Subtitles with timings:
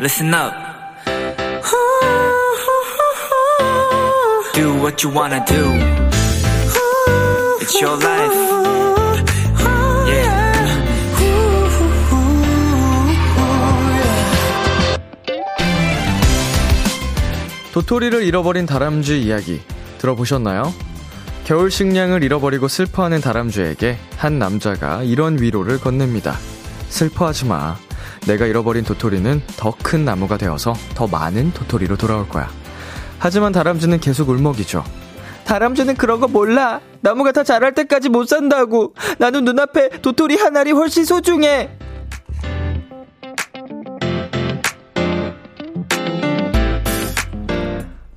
[0.00, 0.54] listen up.
[4.54, 5.62] Do what you wanna do.
[7.60, 8.50] It's your life.
[17.72, 19.60] 도토리를 잃어버린 다람쥐 이야기
[19.98, 20.74] 들어보셨나요?
[21.44, 26.36] 겨울 식량을 잃어버리고 슬퍼하는 다람쥐에게 한 남자가 이런 위로를 건넵니다.
[26.88, 27.76] 슬퍼하지 마.
[28.26, 32.48] 내가 잃어버린 도토리는 더 큰 나무가 되어서 더 많은 도토리로 돌아올 거야.
[33.18, 34.84] 하지만 다람쥐는 계속 울먹이죠.
[35.44, 36.80] 다람쥐는 그런 거 몰라.
[37.00, 38.94] 나무가 다 자랄 때까지 못 산다고.
[39.18, 41.70] 나는 눈앞에 도토리 한 알이 훨씬 소중해.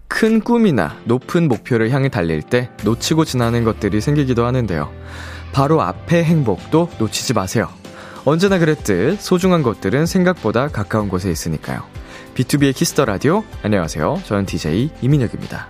[0.07, 4.91] 큰 꿈이나 높은 목표를 향해 달릴 때 놓치고 지나는 것들이 생기기도 하는데요.
[5.51, 7.67] 바로 앞의 행복도 놓치지 마세요.
[8.25, 11.83] 언제나 그랬듯 소중한 것들은 생각보다 가까운 곳에 있으니까요.
[12.35, 13.43] B2B의 키스터 라디오.
[13.63, 14.21] 안녕하세요.
[14.25, 15.67] 저는 DJ 이민혁입니다.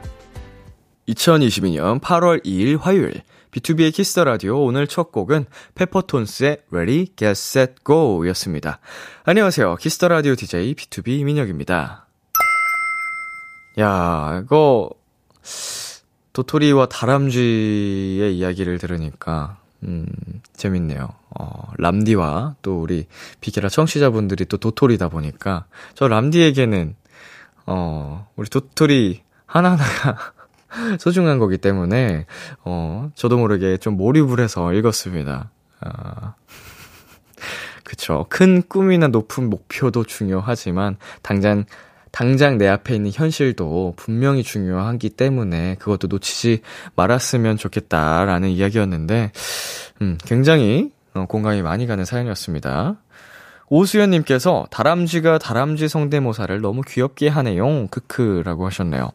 [1.07, 8.27] 2022년 8월 2일 화요일 B2B의 키스터 라디오 오늘 첫 곡은 페퍼톤스의 Ready, Get, Set, Go
[8.27, 8.79] 였습니다.
[9.23, 9.75] 안녕하세요.
[9.77, 12.05] 키스터 라디오 DJ B2B 이민혁입니다.
[13.79, 14.91] 야, 이거
[16.33, 20.05] 도토리와 다람쥐의 이야기를 들으니까 음,
[20.55, 21.22] 재밌네요.
[21.39, 23.07] 어, 람디와 또 우리
[23.41, 26.95] 비케라 청취자분들이 또 도토리다 보니까 저 람디에게는
[27.65, 30.33] 어, 우리 도토리 하나하나가
[30.99, 32.25] 소중한 거기 때문에
[32.63, 35.51] 어, 저도 모르게 좀 몰입을 해서 읽었습니다.
[35.81, 36.35] 아.
[37.83, 38.25] 그쵸.
[38.29, 41.65] 큰 꿈이나 높은 목표도 중요하지만 당장
[42.11, 46.61] 당장 내 앞에 있는 현실도 분명히 중요하기 때문에 그것도 놓치지
[46.95, 49.31] 말았으면 좋겠다라는 이야기였는데,
[50.03, 52.95] 음, 굉장히 어, 공감이 많이 가는 사연이었습니다.
[53.69, 57.87] 오수연님께서 다람쥐가 다람쥐 성대모사를 너무 귀엽게 하네요.
[57.87, 59.11] 크크라고 하셨네요.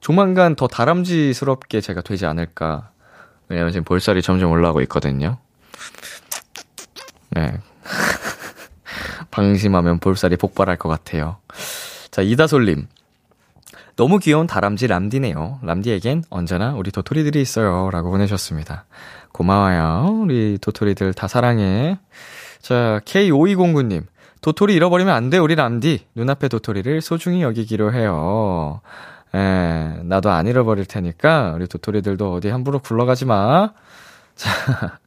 [0.00, 2.90] 조만간 더 다람쥐스럽게 제가 되지 않을까.
[3.48, 5.38] 왜냐면 지금 볼살이 점점 올라오고 있거든요.
[7.30, 7.58] 네.
[9.30, 11.38] 방심하면 볼살이 폭발할 것 같아요.
[12.10, 12.86] 자, 이다솔님.
[13.96, 15.60] 너무 귀여운 다람쥐 람디네요.
[15.62, 17.90] 람디에겐 언제나 우리 도토리들이 있어요.
[17.90, 18.84] 라고 보내셨습니다.
[19.32, 20.20] 고마워요.
[20.22, 21.98] 우리 도토리들 다 사랑해.
[22.60, 24.04] 자, K5209님.
[24.40, 26.06] 도토리 잃어버리면 안 돼, 우리 람디.
[26.14, 28.80] 눈앞의 도토리를 소중히 여기기로 해요.
[29.34, 33.72] 에, 나도 안 잃어버릴 테니까, 우리 도토리들도 어디 함부로 굴러가지 마.
[34.34, 34.98] 자,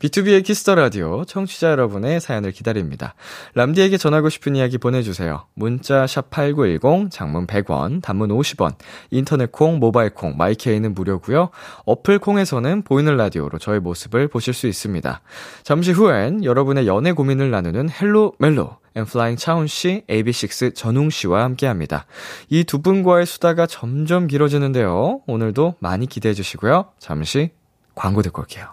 [0.00, 3.14] B2B의 키스터 라디오 청취자 여러분의 사연을 기다립니다.
[3.54, 5.46] 람디에게 전하고 싶은 이야기 보내주세요.
[5.54, 8.74] 문자 샵 #8910 장문 100원, 단문 50원,
[9.10, 11.50] 인터넷 콩, 모바일 콩, 마이케이는 무료고요.
[11.86, 15.20] 어플 콩에서는 보이는 라디오로 저의 모습을 보실 수 있습니다.
[15.62, 21.66] 잠시 후엔 여러분의 연애 고민을 나누는 Hello 멜로 엔플라잉 차훈 씨, AB6IX 전웅 씨와 함께
[21.66, 22.06] 합니다.
[22.48, 25.20] 이 두 분과의 수다가 점점 길어지는데요.
[25.26, 26.86] 오늘도 많이 기대해 주시고요.
[26.98, 27.50] 잠시
[27.94, 28.72] 광고 듣고 올게요.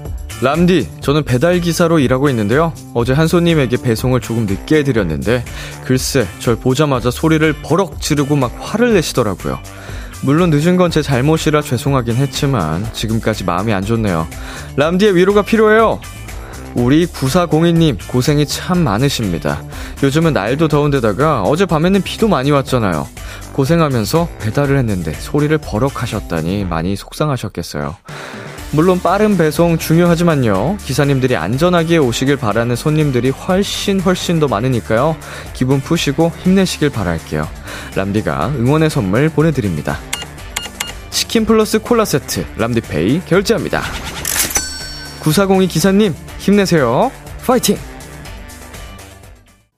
[0.41, 2.73] 람디, 저는 배달기사로 일하고 있는데요.
[2.95, 5.45] 어제 한 손님에게 배송을 조금 늦게 해드렸는데,
[5.85, 9.59] 글쎄, 절 보자마자 소리를 버럭 지르고 막 화를 내시더라고요.
[10.23, 14.27] 물론 늦은 건 제 잘못이라 죄송하긴 했지만, 지금까지 마음이 안 좋네요.
[14.77, 15.99] 람디의 위로가 필요해요.
[16.73, 19.61] 우리 9402님, 고생이 참 많으십니다.
[20.01, 23.07] 요즘은 날도 더운데다가 어젯밤에는 비도 많이 왔잖아요.
[23.53, 27.95] 고생하면서 배달을 했는데 소리를 버럭 하셨다니 많이 속상하셨겠어요.
[28.73, 30.77] 물론 빠른 배송 중요하지만요.
[30.77, 35.17] 기사님들이 안전하게 오시길 바라는 손님들이 훨씬 훨씬 더 많으니까요.
[35.53, 37.47] 기분 푸시고 힘내시길 바랄게요.
[37.95, 39.97] 람디가 응원의 선물 보내드립니다.
[41.09, 43.81] 치킨 플러스 콜라 세트 람디페이 결제합니다.
[45.21, 47.11] 9402 기사님 힘내세요.
[47.45, 47.77] 파이팅!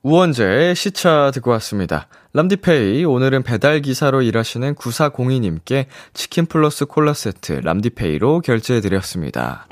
[0.03, 2.07] 우원재의 시차 듣고 왔습니다.
[2.35, 9.67] 람디페이, 오늘은 배달 기사로 일하시는 9402님께 치킨 플러스 콜라 세트 람디페이로 결제해드렸습니다.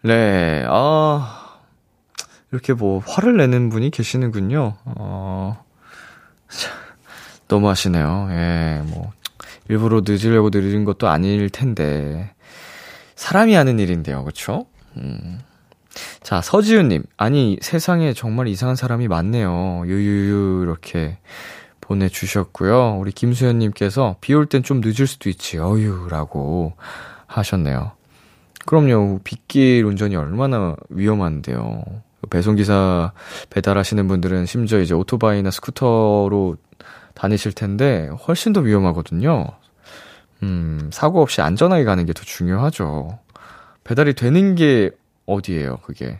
[0.00, 1.58] 네, 아,
[2.50, 4.78] 이렇게 뭐, 화를 내는 분이 계시는군요.
[4.86, 5.62] 어,
[7.46, 8.28] 너무 하시네요.
[8.30, 9.12] 예, 뭐,
[9.68, 12.32] 일부러 늦으려고 늦은 것도 아닐 텐데,
[13.16, 14.64] 사람이 하는 일인데요, 그쵸?
[14.96, 15.40] 음.
[16.22, 17.02] 자, 서지윤님.
[17.18, 19.82] 아니, 세상에 정말 이상한 사람이 많네요.
[19.84, 21.18] 유유유, 이렇게
[21.96, 22.96] 보내주셨고요.
[22.98, 26.72] 우리 김수현님께서 비 올 땐 좀 늦을 수도 있지, 어유, 라고
[27.26, 27.92] 하셨네요.
[28.66, 31.82] 그럼요, 빗길 운전이 얼마나 위험한데요.
[32.30, 33.12] 배송기사
[33.50, 36.56] 배달하시는 분들은 심지어 이제 오토바이나 스쿠터로
[37.14, 39.46] 다니실 텐데 훨씬 더 위험하거든요.
[40.44, 43.18] 음, 사고 없이 안전하게 가는 게 더 중요하죠.
[43.84, 44.90] 배달이 되는 게
[45.26, 46.18] 어디예요, 그게.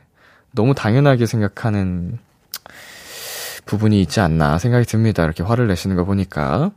[0.52, 2.18] 너무 당연하게 생각하는
[3.66, 5.24] 부분이 있지 않나 생각이 듭니다.
[5.24, 6.70] 이렇게 화를 내시는 거 보니까.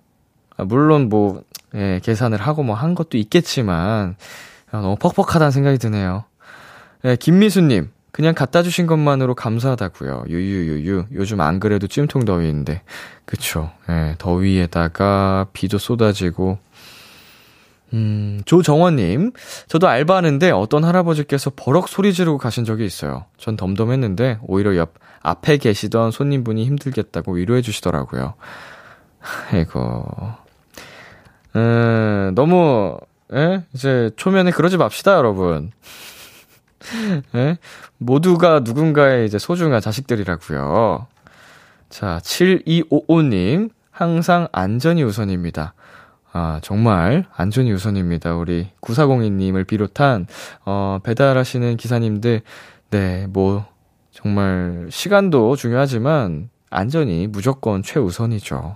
[0.58, 1.44] 아, 물론 뭐,
[1.74, 4.16] 예, 계산을 하고 뭐 한 것도 있겠지만,
[4.72, 6.24] 아, 너무 퍽퍽하다는 생각이 드네요.
[7.06, 10.26] 예, 김미수님, 그냥 갖다 주신 것만으로 감사하다고요.
[10.30, 11.06] 유유유유.
[11.14, 12.82] 요즘 안 그래도 찜통 더위인데.
[13.26, 13.72] 그쵸.
[13.90, 16.58] 예, 더위에다가 비도 쏟아지고.
[17.96, 19.32] 음, 조정원님.
[19.68, 23.26] 저도 알바하는데 어떤 할아버지께서 버럭 소리 지르고 가신 적이 있어요.
[23.38, 28.36] 전 덤덤했는데 오히려 옆 앞에 계시던 손님분이 힘들겠다고 위로해 주시더라고요.
[29.52, 30.06] 아이고.
[31.56, 32.98] 음, 너무,
[33.34, 33.64] 예?
[33.74, 35.72] 이제 초면에 그러지 맙시다, 여러분.
[37.34, 37.58] 예?
[37.98, 41.08] 모두가 누군가의 이제 소중한 자식들이라고요.
[41.90, 43.70] 자, 7255님.
[43.90, 45.74] 항상 안전이 우선입니다.
[46.38, 48.36] 아, 정말 안전이 우선입니다.
[48.36, 50.28] 우리 9402님을 비롯한,
[50.66, 52.42] 어, 배달하시는 기사님들,
[52.90, 53.66] 네, 뭐,
[54.12, 58.76] 정말 시간도 중요하지만 안전이 무조건 최우선이죠.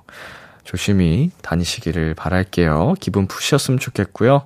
[0.64, 2.94] 조심히 다니시기를 바랄게요.
[3.02, 4.44] 기분 푸셨으면 좋겠고요.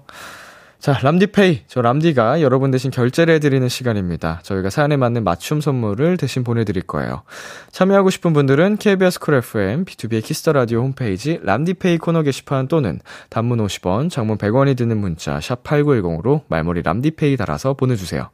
[0.84, 1.62] 자, 람디페이.
[1.68, 4.42] 저 람디가 여러분 대신 결제를 해드리는 시간입니다.
[4.44, 7.24] 저희가 사연에 맞는 맞춤 선물을 대신 보내드릴 거예요.
[7.72, 13.00] 참여하고 싶은 분들은 KBS 쿨 FM, B2B의 키스터 라디오 홈페이지 람디페이 코너 게시판 또는
[13.30, 18.30] 단문 50원, 장문 100원이 드는 문자 샵 8910으로 말머리 람디페이 달아서 보내주세요.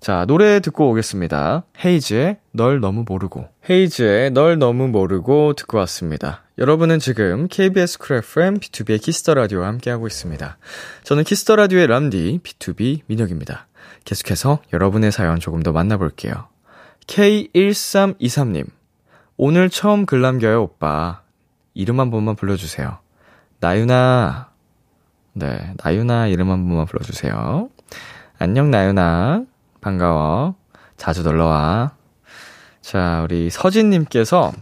[0.00, 1.66] 자, 노래 듣고 오겠습니다.
[1.84, 3.46] 헤이즈의 널 너무 모르고.
[3.70, 6.45] 헤이즈의 널 너무 모르고 듣고 왔습니다.
[6.58, 10.56] 여러분은 지금 KBS 쿨 FM B2B의 키스터 라디오와 함께하고 있습니다.
[11.02, 13.66] 저는 Kiss the Radio의 람디 BTOB 민혁입니다.
[14.06, 16.48] 계속해서 여러분의 사연 조금 더 만나볼게요.
[17.08, 18.64] K1323님.
[19.36, 21.20] 오늘 처음 글 남겨요, 오빠.
[21.74, 23.00] 이름 한 번만 불러주세요.
[23.60, 24.50] 나유나.
[25.34, 27.68] 네, 나유나 이름 한 번만 불러주세요.
[28.38, 29.44] 안녕, 나유나.
[29.82, 30.54] 반가워.
[30.96, 31.92] 자주 놀러와.
[32.80, 34.54] 자, 우리 서진님께서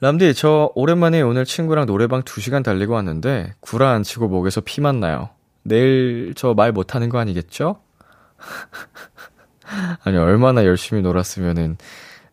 [0.00, 5.30] 람디, 저 오랜만에 오늘 친구랑 노래방 2시간 달리고 왔는데 구라 안 치고 목에서 피만 나요.
[5.62, 7.76] 내일 저 말 못하는 거 아니겠죠?
[10.04, 11.78] 아니, 얼마나 열심히 놀았으면은,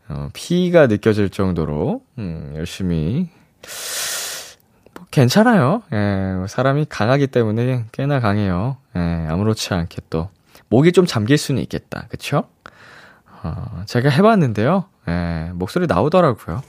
[0.09, 3.29] 어, 피가 느껴질 정도로, 음, 열심히.
[4.93, 5.81] 뭐, 괜찮아요.
[5.93, 8.77] 예, 사람이 강하기 때문에 꽤나 강해요.
[8.97, 8.99] 예,
[9.29, 10.29] 아무렇지 않게 또.
[10.67, 12.07] 목이 좀 잠길 수는 있겠다.
[12.09, 12.43] 그쵸?
[13.43, 14.85] 어, 제가 해봤는데요.
[15.07, 16.61] 예, 목소리 나오더라고요.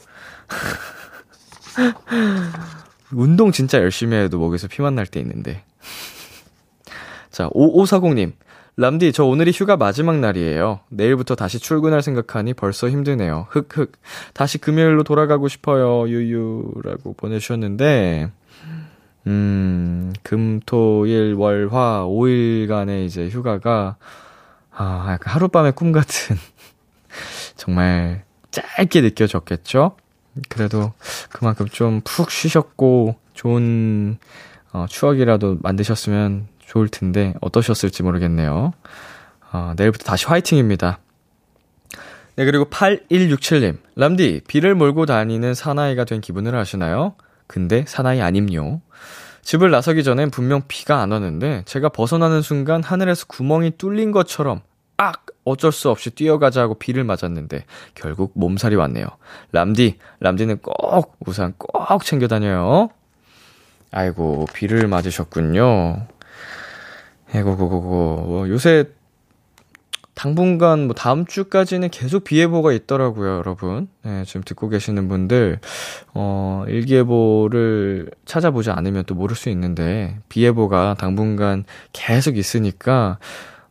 [3.13, 5.63] 운동 진짜 열심히 해도 목에서 피만 날 때 있는데.
[7.31, 8.33] 자, 5540님.
[8.77, 10.81] 람디, 저 오늘이 휴가 마지막 날이에요.
[10.89, 13.47] 내일부터 다시 출근할 생각하니 벌써 힘드네요.
[13.51, 13.93] 흑흑.
[14.33, 16.09] 다시 금요일로 돌아가고 싶어요.
[16.09, 18.31] 유유라고 보내주셨는데,
[19.27, 23.97] 음, 금, 토, 일, 월, 화, 5일간의 이제 휴가가,
[24.75, 26.37] 아, 약간 하룻밤의 꿈 같은,
[27.57, 29.97] 정말 짧게 느껴졌겠죠?
[30.49, 30.93] 그래도
[31.31, 34.19] 그만큼 좀 푹 쉬셨고 좋은
[34.73, 38.73] 어, 추억이라도 만드셨으면 좋을 텐데 어떠셨을지 모르겠네요.
[39.53, 40.99] 어, 내일부터 다시 화이팅입니다.
[42.37, 43.77] 네, 그리고 8167님.
[43.97, 47.15] 람디, 비를 몰고 다니는 사나이가 된 기분을 아시나요?
[47.47, 48.81] 근데 사나이 아님요.
[49.43, 54.63] 집을 나서기 전엔 분명 비가 안 오는데 제가 벗어나는 순간 하늘에서 구멍이 뚫린 것처럼
[54.97, 55.27] 악!
[55.45, 59.07] 어쩔 수 없이 뛰어가자 고 비를 맞았는데 결국 몸살이 왔네요.
[59.53, 62.91] 람디, 람디는 꼭 우산 꼭 챙겨 다녀요.
[63.91, 66.07] 아이고, 비를 맞으셨군요.
[67.33, 68.25] 아이고고고고.
[68.27, 68.87] 뭐 요새
[70.15, 73.89] 당분간 뭐 다음 주까지는 계속 비 예보가 있더라고요, 여러분.
[74.03, 75.59] 네, 지금 듣고 계시는 분들
[76.15, 83.19] 어, 일기예보를 찾아보지 않으면 또 모를 수 있는데 비 예보가 당분간 계속 있으니까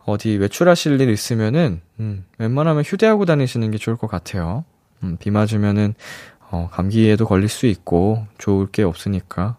[0.06, 4.66] 어디 외출하실 일 있으면은, 음, 웬만하면 휴대하고 다니시는 게 좋을 것 같아요.
[5.04, 5.94] 음, 비 맞으면은,
[6.50, 9.58] 어, 감기에도 걸릴 수 있고, 좋을 게 없으니까.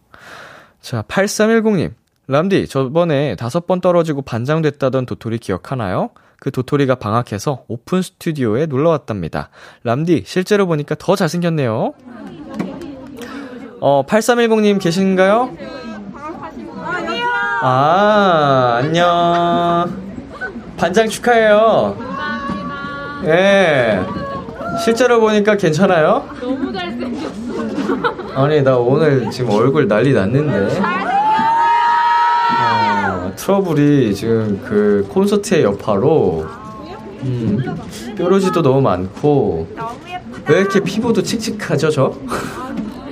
[0.81, 1.93] 자, 8310님.
[2.29, 6.11] 람디, 저번에 다섯 번 떨어지고 반장됐다던 도토리 기억하나요?
[6.39, 9.51] 그 도토리가 방학해서 오픈 스튜디오에 놀러 왔답니다.
[9.85, 11.95] 람디, 실제로 보니까 더 잘생겼네요.
[13.81, 15.57] 어, 8310님 계신가요?
[17.63, 20.02] 아, 안녕.
[20.83, 21.97] 반장 축하해요.
[23.27, 24.01] 예.
[24.83, 26.29] 실제로 보니까 괜찮아요?
[26.41, 28.35] 너무 잘생겼어.
[28.35, 30.81] 아니, 나 오늘 지금 얼굴 난리 났는데.
[32.61, 36.49] 어, 트러블이 지금 그 콘서트의 여파로,
[37.23, 37.77] 음,
[38.17, 39.69] 뾰루지도 너무 많고,
[40.49, 42.12] 왜 이렇게 피부도 칙칙하죠, 저?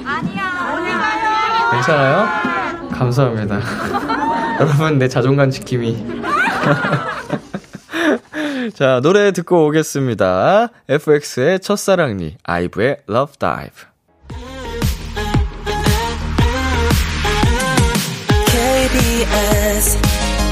[0.05, 1.71] 아니야.
[1.71, 2.27] 괜찮아요?
[2.91, 3.61] 감사합니다.
[4.59, 6.05] 여러분, 내 자존감 지킴이.
[8.75, 10.69] 자, 노래 듣고 오겠습니다.
[10.89, 13.91] FX의 첫사랑니, IVE의 Love Dive.
[18.47, 19.99] KBS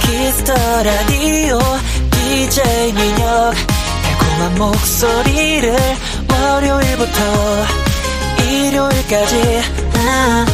[0.03, 1.59] Kiss the Radio
[2.11, 3.55] DJ 민혁
[4.03, 5.77] 달콤한 목소리를
[6.31, 7.21] 월요일부터
[8.43, 9.61] 일요일까지
[9.95, 10.47] 아,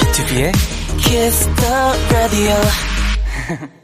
[0.00, 0.52] B2B의
[0.98, 2.54] 키스터 라디오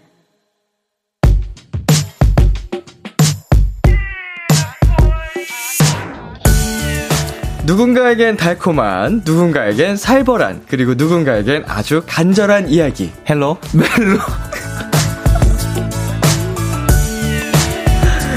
[7.64, 13.10] 누군가에겐 달콤한, 누군가에겐 살벌한, 그리고 누군가에겐 아주 간절한 이야기.
[13.28, 14.18] 헬로 멜로.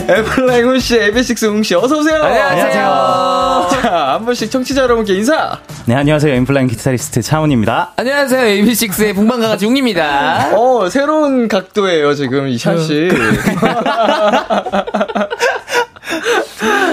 [0.10, 2.24] 에블라잉 훈씨, 에비식스 훈씨, 어서오세요!
[2.24, 3.68] 안녕하세요.
[3.82, 5.58] 자, 한 분씩 청취자 여러분께 인사!
[5.86, 6.34] 네, 안녕하세요.
[6.34, 7.92] 엠플라잉 기타리스트 차훈입니다.
[7.98, 8.64] 안녕하세요.
[8.64, 10.52] AB6IX의 붕방가가 중입니다.
[10.58, 13.10] 어, 새로운 각도예요, 지금 이 샷이.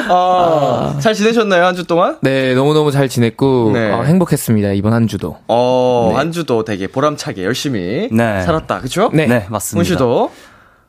[0.08, 2.18] 아, 잘 지내셨나요, 한 주 동안?
[2.22, 3.90] 네, 너무 너무 잘 지냈고, 네.
[3.90, 4.72] 어, 행복했습니다.
[4.72, 5.38] 이번 한 주도.
[5.48, 6.16] 어, 네.
[6.16, 8.42] 한 주도 되게 보람차게 열심히 네.
[8.42, 9.10] 살았다, 그쵸?
[9.12, 9.26] 네.
[9.26, 9.78] 네, 맞습니다.
[9.78, 10.30] 훈 씨도.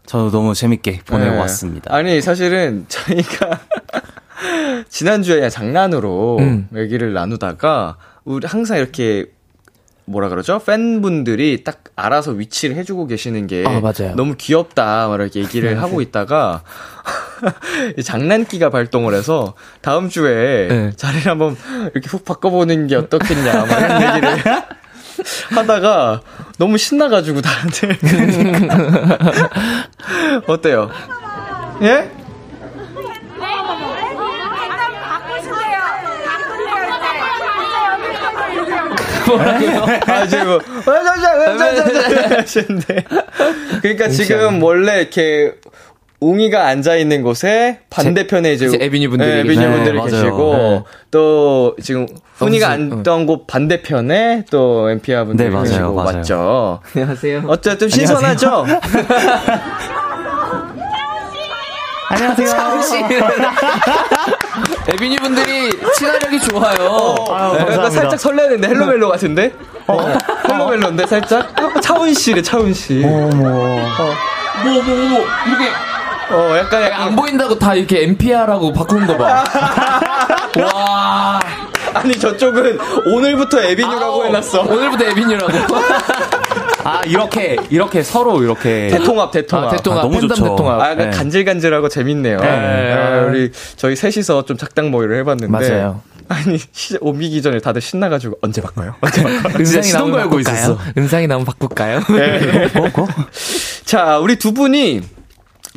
[0.05, 1.37] 저도 너무 재밌게 보내고 네.
[1.39, 1.93] 왔습니다.
[1.93, 3.59] 아니, 사실은 저희가
[4.89, 6.67] 지난주에 그냥 장난으로 음.
[6.75, 9.25] 얘기를 나누다가, 우리 항상 이렇게
[10.05, 10.59] 뭐라 그러죠?
[10.59, 14.13] 팬분들이 딱 알아서 위치를 해주고 계시는 게 아, 맞아요.
[14.15, 17.09] 너무 귀엽다, 막 이렇게 얘기를 하고 있다가, 이
[18.03, 20.91] 장난기가 발동을 해서 다음 주에 네.
[20.95, 21.55] 자리를 한번
[21.93, 24.43] 이렇게 훅 바꿔보는 게 어떻겠냐, 막 이런 얘기를
[25.55, 26.21] 하다가
[26.57, 27.97] 너무 신나가지고 다들.
[30.47, 30.89] 어때요?
[31.81, 32.11] 예?
[40.07, 40.59] 아, 지금,
[42.37, 43.03] 하시는데.
[43.81, 45.53] 그러니까 지금 원래 이렇게,
[46.21, 49.71] 웅이가 앉아 있는 곳에 반대편에 이제, 이제 에비뉴 분들이 네, 에비뉴 계시고.
[49.75, 50.03] 분들이 네.
[50.03, 50.83] 계시고, 네.
[51.11, 56.17] 또 지금 훈이가 엄수, 앉던 곳 반대편에 또 엠피아 분들이 네, 계시고, 맞아요.
[56.17, 56.79] 맞죠?
[56.95, 57.43] 안녕하세요.
[57.47, 58.65] 어쨌든 신선하죠?
[64.87, 67.15] 에비뉴 분들이 친화력이 좋아요.
[67.29, 67.89] 아유, 약간 감사합니다.
[67.89, 69.51] 살짝 설레는데 헬로멜로 같은데?
[69.87, 69.99] 어,
[70.47, 71.53] 헬로멜로인데 살짝?
[71.81, 73.03] 차훈 씨래 차훈 씨.
[73.03, 73.27] 어머.
[73.33, 75.65] 뭐, 뭐, 뭐, 이렇게
[76.31, 79.43] 어, 약간 안 약간 보인다고 다 이렇게 NPR라고 바꾸는 거 봐.
[80.73, 81.39] 와.
[81.93, 82.77] 아니 저쪽은
[83.13, 84.61] 오늘부터 에비뉴라고 아우, 해놨어.
[84.61, 85.51] 오늘부터 에비뉴라고.
[86.83, 88.89] 아, 이렇게, 이렇게 서로 이렇게.
[88.91, 89.73] 대통합 대통합.
[89.73, 89.99] 아, 대통합.
[89.99, 90.43] 아, 너무 좋죠.
[90.43, 90.81] 대통합.
[90.81, 91.17] 아, 약간 네.
[91.17, 92.39] 간질간질하고 재밌네요.
[92.39, 92.93] 네.
[92.93, 95.51] 아, 우리 저희 셋이서 좀 작당 모의를 해봤는데.
[95.51, 96.01] 맞아요.
[96.27, 98.95] 아니 시, 오미기 전에 다들 신나가지고 언제 바꿔요?
[99.01, 99.53] 언제 바꿔요?
[99.59, 100.55] 음상이 나오면 걸고 바꿀까요?
[100.55, 100.79] 있었어.
[100.97, 102.01] 음상이 나오면 바꿀까요?
[102.73, 103.07] 뭐, 뭐?
[103.85, 105.01] 자, 우리 두 분이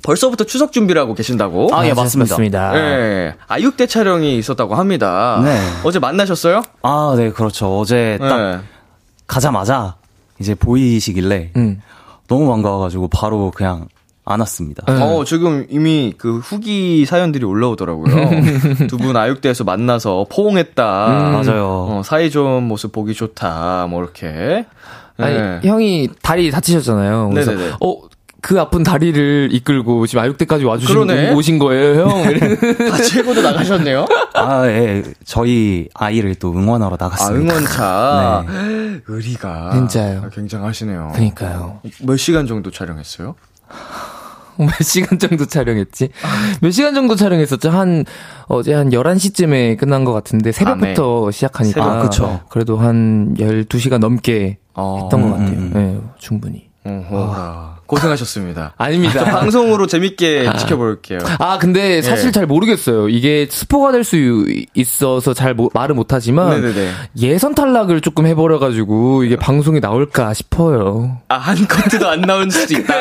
[0.09, 1.69] 벌써부터 추석 준비를 하고 계신다고.
[1.71, 2.33] 아, 예, 맞습니다.
[2.33, 2.73] 맞습니다.
[2.73, 3.35] 네.
[3.47, 5.38] 아육대 촬영이 있었다고 합니다.
[5.45, 5.61] 네.
[5.85, 6.62] 어제 만나셨어요?
[6.81, 7.79] 아, 네, 그렇죠.
[7.79, 8.59] 어제 딱 네.
[9.27, 9.97] 가자마자
[10.41, 11.83] 이제 보이시길래 음.
[12.27, 13.88] 너무 반가워가지고 바로 그냥
[14.25, 14.85] 안았습니다.
[14.91, 15.03] 네.
[15.03, 18.15] 어, 지금 이미 그 후기 사연들이 올라오더라고요.
[18.88, 21.07] 두 분 아육대에서 만나서 포옹했다.
[21.09, 21.87] 음, 맞아요.
[21.91, 23.88] 어, 사이 좋은 모습 보기 좋다.
[23.91, 24.65] 뭐 이렇게.
[25.19, 25.61] 아니, 네.
[25.65, 27.29] 형이 다리 다치셨잖아요.
[27.31, 27.73] 그래서, 네네네.
[27.81, 27.95] 어,
[28.40, 31.35] 그 아픈 다리를 이끌고 지금 아육대까지 와주신 그러네.
[31.35, 32.25] 오신 거예요, 형.
[33.14, 34.07] 해고도 나가셨네요?
[34.35, 35.02] 아, 예.
[35.25, 37.54] 저희 아이를 또 응원하러 아, 나갔습니다.
[37.54, 38.45] 응원차.
[39.09, 39.71] 의리가.
[39.73, 40.23] 진짜요.
[40.25, 41.12] 아, 굉장하시네요.
[41.14, 41.80] 그니까요.
[42.04, 43.35] 몇 시간 정도 촬영했어요?
[44.59, 46.11] 몇 시간 정도 촬영했지?
[46.61, 47.71] 몇 시간 정도 촬영했었죠?
[47.71, 48.04] 한,
[48.47, 51.83] 어제 한 11시쯤에 끝난 것 같은데, 새벽부터 시작하니까.
[51.83, 52.40] 새벽, 그쵸.
[52.49, 55.00] 그래도 한 12시간 넘게 어.
[55.02, 55.59] 했던 것 같아요.
[55.59, 56.68] 음, 네, 충분히.
[56.85, 58.75] 어허, 고생하셨습니다.
[58.78, 59.25] 아닙니다.
[59.25, 61.18] 저 방송으로 재밌게 지켜볼게요.
[61.40, 62.30] 아, 근데 사실 예.
[62.33, 63.09] 잘 모르겠어요.
[63.09, 66.90] 이게 스포가 될 수 있어서 잘 모- 말을 못하지만 네네네.
[67.18, 71.18] 예선 탈락을 조금 해버려가지고 이게 방송에 나올까 싶어요.
[71.28, 72.95] 아, 한 커트도 안 나올 수도 있다.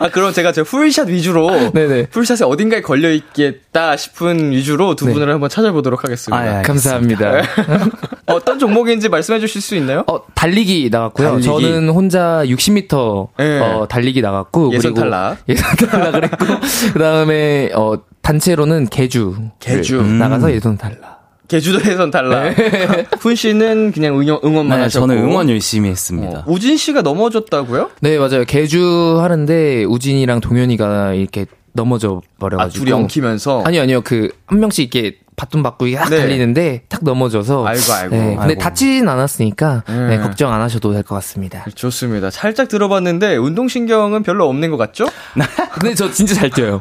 [0.00, 1.70] 아, 그럼 제가 제 풀샷 위주로.
[1.72, 2.06] 네네.
[2.06, 5.12] 풀샷에 어딘가에 걸려있겠다 싶은 위주로 두 네.
[5.14, 6.36] 분을 한번 찾아보도록 하겠습니다.
[6.42, 6.62] 아, 예.
[6.62, 7.42] 감사합니다.
[8.26, 10.04] 어떤 종목인지 말씀해 주실 수 있나요?
[10.06, 11.28] 어, 달리기 나갔고요.
[11.30, 11.46] 달리기.
[11.46, 13.60] 저는 혼자 60m 네.
[13.60, 15.36] 어, 달리기 나갔고 예선 탈락.
[15.48, 16.46] 예선 탈락을 했고
[16.94, 20.00] 그다음에 어, 단체로는 개주 개주.
[20.00, 20.04] 음.
[20.04, 20.18] 음.
[20.18, 21.21] 나가서 예선 탈락.
[21.52, 22.56] 제주도에선 탈락.
[23.20, 25.06] 훈 씨는 그냥 응원, 응원만 네, 하셨고.
[25.06, 26.40] 저는 응원 열심히 했습니다.
[26.40, 27.90] 어, 우진 씨가 넘어졌다고요?
[28.00, 28.44] 네, 맞아요.
[28.46, 31.44] 개주 하는데 우진이랑 동현이가 이렇게
[31.74, 32.84] 넘어져 아, 버려가지고.
[32.84, 33.62] 둘이 엉키면서.
[33.66, 34.00] 아니요, 아니요.
[34.02, 36.18] 그, 한 명씩 이렇게 바톤 받고 딱 네.
[36.20, 37.66] 달리는데 탁 넘어져서.
[37.66, 38.10] 아이고, 아이고.
[38.16, 38.60] 네, 근데 아이고.
[38.60, 40.08] 다치진 않았으니까 음.
[40.10, 41.64] 네, 걱정 안 하셔도 될 것 같습니다.
[41.74, 42.30] 좋습니다.
[42.30, 45.06] 살짝 들어봤는데 운동신경은 별로 없는 것 같죠?
[45.80, 46.80] 근데 저 진짜 잘 뛰어요.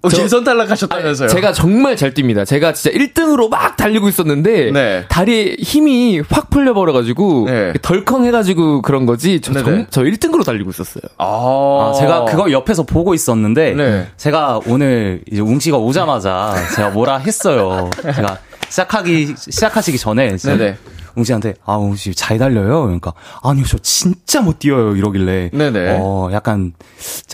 [0.00, 1.28] 어, 저- 예선 탈락하셨다면서요?
[1.28, 2.46] 제가 정말 잘 뜁니다.
[2.46, 5.04] 제가 진짜 1등으로 막 달리고 있었는데 네.
[5.08, 7.72] 다리에 힘이 확 풀려버려가지고 네.
[7.82, 9.40] 덜컹해가지고 그런 거지.
[9.40, 9.64] 저, 네네.
[9.64, 11.02] 정, 저 1등으로 달리고 있었어요.
[11.18, 11.24] 아,
[11.94, 14.06] 아, 제가 그걸 옆에서 보고 있었는데 네.
[14.16, 17.90] 제가 오늘 이제 웅 씨가 오자마자 제가 뭐라 했어요.
[18.02, 18.38] 제가
[18.68, 20.76] 시작하기 시작하시기 전에 네네.
[21.18, 22.82] 웅 씨한테 아, 웅씨잘 달려요.
[22.82, 24.94] 그러니까 아니요, 저 진짜 못 뛰어요.
[24.94, 25.98] 이러길래 네네.
[26.00, 26.72] 어, 약간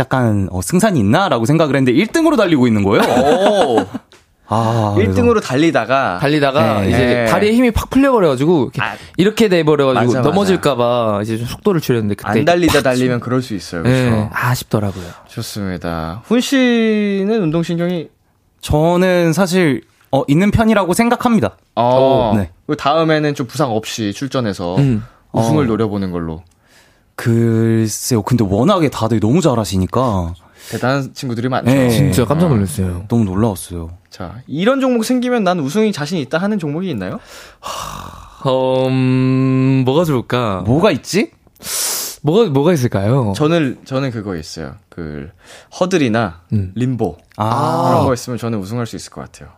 [0.01, 3.03] 약간 어, 승산이 있나라고 생각을 했는데 1등으로 달리고 있는 거예요.
[3.03, 3.87] 오,
[4.47, 6.19] 아, 1등으로 달리다가.
[6.21, 6.89] 달리다가 네.
[6.89, 7.27] 이제 네.
[7.27, 8.95] 다리에 힘이 팍 풀려버려가지고 이렇게, 아.
[9.19, 10.21] 이렇게 돼버려가지고.
[10.23, 13.83] 넘어질까봐 이제 좀 속도를 줄였는데 그때 안 달리다 팍 달리면 그럴 수 있어요.
[13.83, 14.11] 그렇죠?
[14.11, 15.05] 네, 아쉽더라고요.
[15.29, 16.23] 좋습니다.
[16.25, 18.09] 훈 씨는 운동 신경이
[18.63, 19.83] 저는 사실
[20.15, 21.57] 어, 있는 편이라고 생각합니다.
[21.75, 22.51] 어, 네.
[22.69, 25.05] 그 다음에는 좀 부상 없이 출전해서 음.
[25.33, 25.67] 우승을 어.
[25.67, 26.45] 노려보는 걸로.
[27.17, 28.23] 글쎄요.
[28.23, 30.35] 근데 워낙에 다들 너무 잘하시니까
[30.71, 31.69] 대단한 친구들이 많죠.
[31.69, 31.91] 네.
[31.91, 33.07] 진짜 깜짝 놀랐어요.
[33.09, 33.91] 너무 놀라웠어요.
[34.09, 37.19] 자, 이런 종목 생기면 난 우승이 자신 있다 하는 종목이 있나요?
[38.47, 40.63] 음, 뭐가 좋을까?
[40.65, 41.33] 뭐가 있지?
[42.23, 43.33] 뭐가 뭐가 있을까요?
[43.37, 44.77] 저는, 저는 그거 있어요.
[44.89, 45.29] 그,
[45.81, 46.73] 허들이나 음.
[46.77, 47.19] 림보.
[47.37, 49.51] 아, 그런 거 있으면 저는 우승할 수 있을 것 같아요.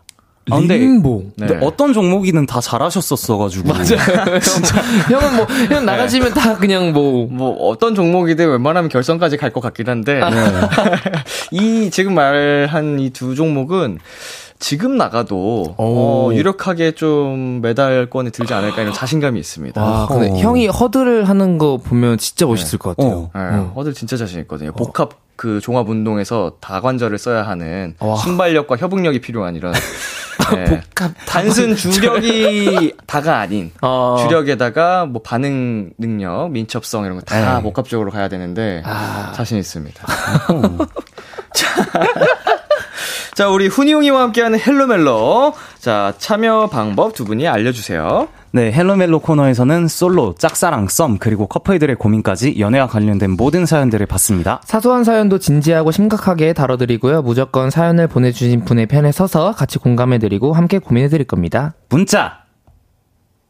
[0.51, 1.25] 아, 근데- 림보.
[1.37, 1.47] 네.
[1.47, 3.69] 근데 어떤 종목이든 다 잘하셨었어가지고.
[3.69, 3.85] 맞아요.
[5.11, 7.27] 형은 뭐, 형 나가시면 다 그냥 뭐.
[7.31, 10.21] 뭐 어떤 종목이든 웬만하면 결선까지 갈 것 같긴 한데
[11.51, 13.99] 이 지금 말한 이 두 종목은
[14.59, 16.35] 지금 나가도 어, 오.
[16.35, 19.83] 유력하게 좀 메달권에 들지 않을까 이런 자신감이 있습니다.
[19.83, 20.37] 와, 근데 어.
[20.37, 23.31] 형이 허들을 하는 거 보면 진짜 멋있을 것 같아요.
[23.35, 23.39] 어.
[23.39, 24.73] 네, 허들 진짜 자신 있거든요.
[24.73, 28.17] 복합 그 종합 운동에서 다관절을 써야 하는 와.
[28.17, 29.73] 순발력과 협응력이 필요한 이런
[30.55, 34.16] 네, 복합 단순 주력이 다가 아닌 어.
[34.20, 37.62] 주력에다가 뭐 반응 능력, 민첩성 이런 거다 네.
[37.62, 39.33] 복합적으로 가야 되는데 아.
[39.35, 40.07] 자신 있습니다.
[41.55, 41.66] 자,
[43.37, 45.53] 자, 우리 훈이 웅이와 함께하는 헬로멜로.
[45.79, 48.29] 자, 참여 방법 두 분이 알려주세요.
[48.53, 54.62] 네, 헬로멜로 코너에서는 솔로, 짝사랑, 썸, 그리고 커플들의 고민까지 연애와 관련된 모든 사연들을 받습니다.
[54.64, 57.20] 사소한 사연도 진지하고 심각하게 다뤄드리고요.
[57.20, 61.75] 무조건 사연을 보내주신 분의 편에 서서 같이 공감해드리고 함께 고민해드릴 겁니다.
[61.90, 62.46] 문자,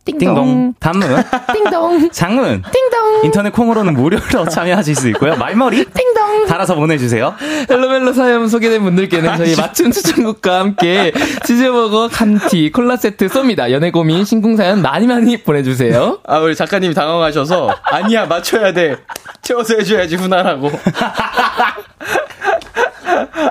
[0.06, 5.34] 띵동, 단문, 띵동, 장문, 띵동, 인터넷 콩으로는 무료로 참여하실 수 있고요.
[5.36, 6.46] 말머리, 띵동.
[6.46, 7.34] 달아서 보내주세요.
[7.68, 11.12] 헬로멜로 사연 소개된 분들께는 저희 맞춤 추천곡과 함께
[11.44, 13.72] 치즈버거, 감티, 콜라 세트 쏩니다.
[13.72, 16.20] 연애 고민, 신궁 사연 많이 많이 보내주세요.
[16.24, 18.96] 아, 우리 작가님이 당황하셔서, 아니야, 맞춰야 돼.
[19.42, 20.70] 채워서 해줘야지, 훈하라고.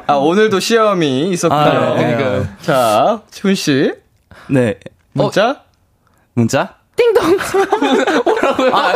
[0.08, 1.60] 아, 오늘도 시험이 있었군요.
[1.62, 2.16] 아, 네.
[2.16, 2.48] 그러니까요.
[2.62, 3.94] 자, 훈 씨.
[4.48, 4.76] 네,
[5.14, 5.65] 문자?
[6.36, 7.38] 문자, 띵동.
[8.26, 8.72] 뭐라고요?
[8.76, 8.94] 아,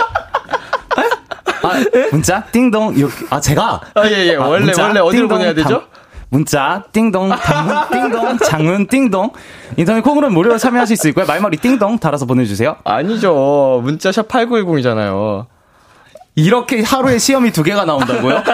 [2.12, 3.82] 문자, 띵동, 이렇게, 아, 제가.
[3.96, 4.36] 아, 예, 예.
[4.36, 5.70] 아, 원래, 문자, 원래 어디로 띵동, 보내야 되죠?
[5.70, 5.88] 당-
[6.32, 9.32] 문자, 띵동, 단문, 띵동, 장문, 띵동.
[9.78, 11.26] 인터넷 콩으로는 무료로 참여하실 수 있고요.
[11.26, 12.76] 말머리 띵동 달아서 보내주세요.
[12.84, 13.82] 아니죠.
[13.84, 15.48] 문자 샵 8910이잖아요.
[16.36, 18.44] 이렇게 하루에 시험이 두 개가 나온다고요?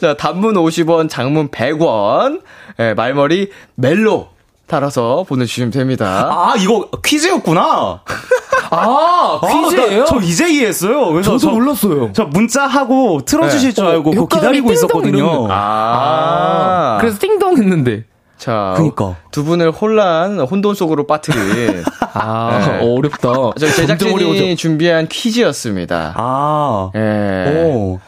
[0.00, 2.42] 자, 단문 50원, 장문 100원,
[2.78, 4.28] 예, 말머리 멜로
[4.68, 6.28] 달아서 보내주시면 됩니다.
[6.30, 8.02] 아, 이거 퀴즈였구나.
[8.70, 10.02] 아, 퀴즈예요?
[10.02, 11.06] 아, 나- 저 이제 이해했어요.
[11.12, 12.10] 그래서 저도 저, 몰랐어요.
[12.12, 13.74] 저 문자하고 틀어주실 네.
[13.74, 15.24] 줄 알고 효과음이 기다리고 있었거든요.
[15.24, 18.04] 이러면- 아, 그래서 띵동 했는데.
[18.36, 19.16] 자, 그니까.
[19.32, 22.88] 두 분을 혼란, 혼돈 속으로 빠뜨린 아, 네.
[22.88, 23.32] 어렵다.
[23.58, 26.12] 제작진이 준비한 퀴즈였습니다.
[26.16, 27.64] 아, 예.
[27.64, 27.98] 오.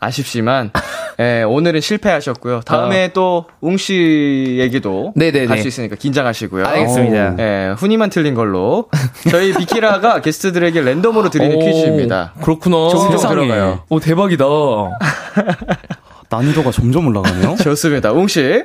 [0.00, 0.70] 아쉽지만
[1.20, 2.60] 예, 오늘은 실패하셨고요.
[2.60, 3.10] 다음에 어.
[3.12, 5.12] 또 웅씨 얘기도.
[5.50, 6.64] 할 수 있으니까 긴장하시고요.
[6.64, 7.34] 알겠습니다.
[7.40, 8.88] 예, 훈이만 틀린 걸로
[9.28, 12.34] 저희 비키라가 게스트들에게 랜덤으로 드리는 오, 퀴즈입니다.
[12.40, 12.76] 그렇구나.
[13.10, 13.34] 세상에.
[13.34, 13.80] 들어가요.
[13.88, 14.44] 오, 대박이다.
[16.30, 17.56] 난이도가 점점 올라가네요.
[17.56, 18.12] 좋습니다.
[18.12, 18.62] 웅씨.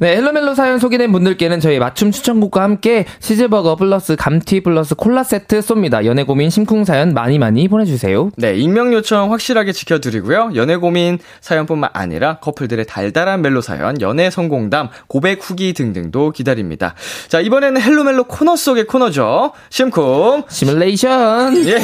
[0.00, 5.60] 네, 헬로멜로 사연 소개된 분들께는 저희 맞춤 추천곡과 함께 치즈버거 플러스 감튀 플러스 콜라 세트
[5.60, 6.06] 쏩니다.
[6.06, 8.30] 연애 고민 심쿵 사연 많이 많이 보내주세요.
[8.38, 10.52] 네, 익명 요청 확실하게 지켜드리고요.
[10.54, 16.94] 연애 고민 사연뿐만 아니라 커플들의 달달한 멜로 사연, 연애 성공담, 고백 후기 등등도 기다립니다.
[17.28, 19.52] 자, 이번에는 헬로멜로 코너 속의 코너죠.
[19.68, 20.44] 심쿵.
[20.48, 21.62] 시뮬레이션.
[21.66, 21.76] 예.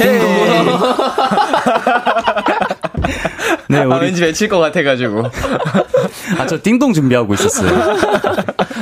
[3.69, 5.25] 네, 아, 우리 왠지 외칠 것 같아가지고.
[6.39, 7.71] 아 저 띵동 준비하고 있었어요.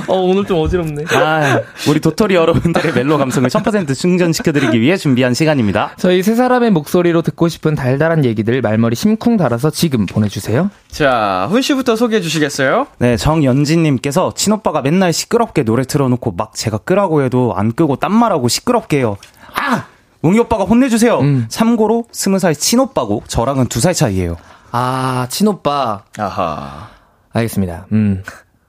[0.09, 1.05] 어, 오늘 좀 어지럽네.
[1.15, 5.93] 아, 우리 도토리 여러분들의 멜로 감성을 1000% 충전시켜드리기 위해 준비한 시간입니다.
[5.97, 10.71] 저희 세 사람의 목소리로 듣고 싶은 달달한 얘기들 말머리 심쿵 달아서 지금 보내주세요.
[10.91, 12.87] 자, 훈 씨부터 소개해 주시겠어요?
[12.99, 18.49] 네, 정연진님께서 친오빠가 맨날 시끄럽게 노래 틀어놓고 막 제가 끄라고 해도 안 끄고 딴 말하고
[18.49, 19.17] 시끄럽게 해요.
[19.55, 19.87] 아!
[20.23, 21.21] 웅이 오빠가 혼내주세요.
[21.49, 24.37] 참고로 스무 살 친오빠고 저랑은 두 살 차이예요.
[24.77, 26.03] 아, 친오빠.
[26.19, 26.89] 아하.
[27.33, 27.87] 알겠습니다.
[27.93, 28.25] 음.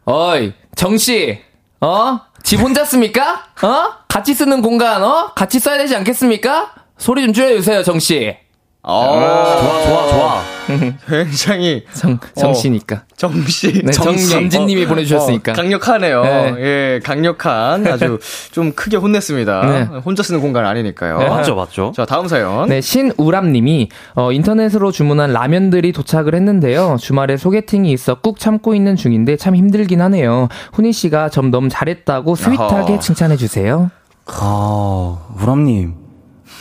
[0.05, 1.41] 어이, 정씨.
[1.81, 2.19] 어?
[2.43, 3.45] 집 혼자 씁니까?
[3.63, 4.05] 어?
[4.07, 5.31] 같이 쓰는 공간, 어?
[5.33, 6.75] 같이 써야 되지 않겠습니까?
[6.99, 8.37] 소리 좀 줄여주세요, 정씨.
[8.83, 10.43] 어, 좋아, 좋아, 좋아.
[11.07, 13.03] 굉장히 정, 정씨니까.
[13.15, 13.81] 정씨.
[13.83, 15.51] 네, 정연진님이 보내주셨으니까.
[15.51, 16.23] 어, 강력하네요.
[16.23, 16.55] 네.
[16.59, 18.19] 예, 강력한 아주
[18.51, 19.65] 좀 크게 혼냈습니다.
[19.65, 19.83] 네.
[19.99, 21.17] 혼자 쓰는 공간 아니니까요.
[21.17, 21.91] 맞죠, 맞죠.
[21.95, 22.67] 자, 다음 사연.
[22.69, 26.97] 네, 신우람님이 어, 인터넷으로 주문한 라면들이 도착을 했는데요.
[26.99, 30.49] 주말에 소개팅이 있어 꾹 참고 있는 중인데 참 힘들긴 하네요.
[30.73, 32.99] 훈이 씨가 점 너무 잘했다고 스윗하게.
[32.99, 33.91] 칭찬해 주세요.
[34.27, 35.93] 아, 우람님,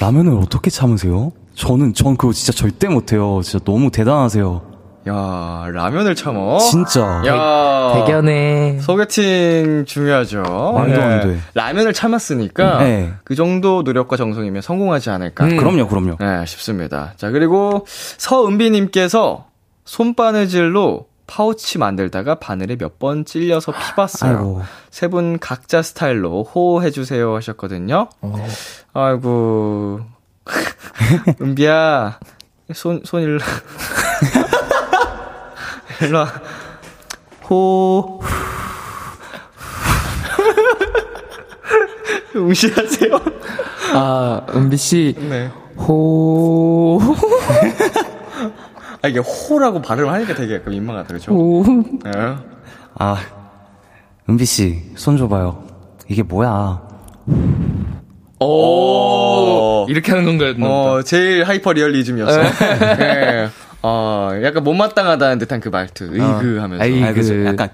[0.01, 1.33] 라면을 어떻게 참으세요?
[1.55, 3.41] 저는, 전 그거 진짜 절대 못해요.
[3.43, 4.75] 진짜 너무 대단하세요.
[5.07, 6.59] 야, 라면을 참어.
[6.59, 7.23] 진짜.
[7.27, 7.93] 야.
[7.95, 8.79] 대견해.
[8.81, 10.43] 소개팅 중요하죠.
[10.43, 11.39] 말도 안 돼.
[11.53, 13.13] 라면을 참았으니까 네.
[13.23, 15.45] 그 정도 노력과 정성이면 성공하지 않을까.
[15.45, 15.57] 음.
[15.59, 16.17] 그럼요, 그럼요.
[16.19, 17.13] 네, 싶습니다.
[17.19, 17.85] 자, 그리고
[18.17, 19.45] 서은비님께서
[19.85, 24.37] 손바느질로 파우치 만들다가 바늘에 몇 번 찔려서 피봤어요.
[24.39, 24.63] 아이고.
[24.91, 28.09] 세분 각자 스타일로 호호해주세요 하셨거든요.
[28.95, 30.01] 아이고.
[31.41, 32.19] 은비야,
[32.75, 33.39] 손, 손 일로.
[36.03, 36.29] 일로 와.
[37.49, 38.21] 호.
[42.37, 43.21] 응시하세요.
[43.95, 45.15] 아, 은비 씨.
[45.19, 45.51] 네.
[45.77, 47.01] 호.
[49.03, 51.33] 아, 이게 호라고 발음을 하니까 되게 약간 민망하다, 그죠?
[51.33, 51.65] 호.
[52.05, 52.11] 네.
[52.99, 53.17] 아,
[54.29, 55.65] 은비씨, 손 줘봐요.
[56.09, 56.83] 이게 뭐야.
[58.45, 59.87] 오.
[59.89, 60.55] 이렇게 하는 건가요?
[60.69, 62.43] 어, 제일 하이퍼 리얼리즘이었어.
[62.99, 63.49] 네.
[63.83, 66.05] 어, 약간 못마땅하다는 듯한 그 말투.
[66.05, 66.83] 의그 하면서.
[66.83, 67.35] 아이, 아, 그죠.
[67.35, 67.69] 그- 약간,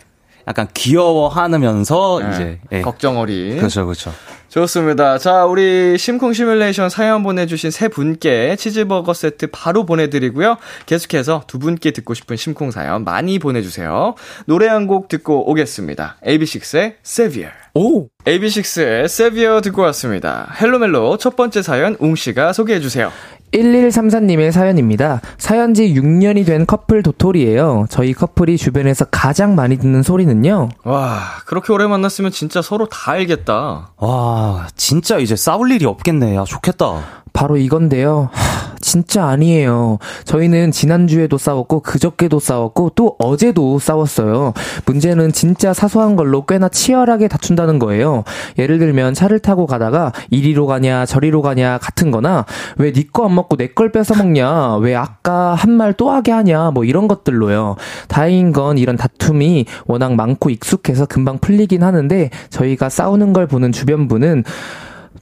[0.48, 2.30] 약간 귀여워하면서 네.
[2.34, 2.80] 이제, 예.
[2.82, 3.56] 걱정 어린.
[3.58, 4.12] 그렇죠, 그렇죠.
[4.50, 5.16] 좋습니다.
[5.18, 10.56] 자, 우리 심쿵 시뮬레이션 사연 보내주신 세 분께 치즈버거 세트 바로 보내드리고요.
[10.86, 14.14] 계속해서 두 분께 듣고 싶은 심쿵 사연 많이 보내주세요.
[14.46, 16.16] 노래 한 곡 듣고 오겠습니다.
[16.26, 17.52] AB6IX의 Savior.
[17.74, 18.08] 오.
[18.24, 20.52] AB6IX의 Savior 듣고 왔습니다.
[20.60, 23.12] 헬로멜로 첫 번째 사연 웅씨가 소개해주세요.
[23.52, 25.20] 1134님의 사연입니다.
[25.38, 27.86] 사귄 지 6년이 된 커플 도토리예요.
[27.88, 30.68] 저희 커플이 주변에서 가장 많이 듣는 소리는요.
[30.84, 33.90] 와, 그렇게 오래 만났으면 진짜 서로 다 알겠다.
[33.96, 36.36] 와, 진짜 이제 싸울 일이 없겠네.
[36.36, 37.19] 야, 좋겠다.
[37.32, 38.28] 바로 이건데요.
[38.32, 39.98] 하, 진짜 아니에요.
[40.24, 44.54] 저희는 지난주에도 싸웠고, 그저께도 싸웠고, 또 어제도 싸웠어요.
[44.86, 48.24] 문제는 진짜 사소한 걸로 꽤나 치열하게 다툰다는 거예요.
[48.58, 52.46] 예를 들면 차를 타고 가다가 이리로 가냐, 저리로 가냐 같은 거나,
[52.78, 57.06] 왜네 먹고 내 걸 뺏어 먹냐, 왜 아까 한 말 또 하게 하냐, 뭐 이런
[57.06, 57.76] 것들로요.
[58.08, 64.08] 다행인 건 이런 다툼이 워낙 많고 익숙해서 금방 풀리긴 하는데, 저희가 싸우는 걸 보는 주변
[64.08, 64.44] 분은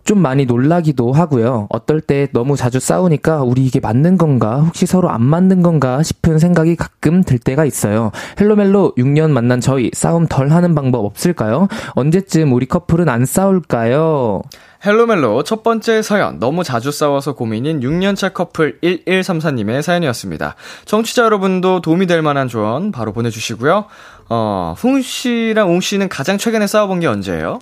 [0.05, 1.67] 좀 많이 놀라기도 하고요.
[1.71, 4.61] 어떨 때 너무 자주 싸우니까 우리 이게 맞는 건가?
[4.61, 6.03] 혹시 서로 안 맞는 건가?
[6.03, 8.11] 싶은 생각이 가끔 들 때가 있어요.
[8.41, 11.69] 헬로멜로 6년 만난 저희 싸움 덜 하는 방법 없을까요?
[11.95, 14.43] 언제쯤 우리 커플은 안 싸울까요?
[14.87, 20.55] 헬로멜로 첫 번째 사연, 너무 자주 싸워서 고민인 6년차 커플 1134님의 사연이었습니다.
[20.85, 23.87] 청취자 여러분도 도움이 될 만한 조언 바로 보내주시고요.
[24.29, 27.59] 어, 훈 씨랑 웅 씨는 가장 최근에 싸워본 게 언제예요?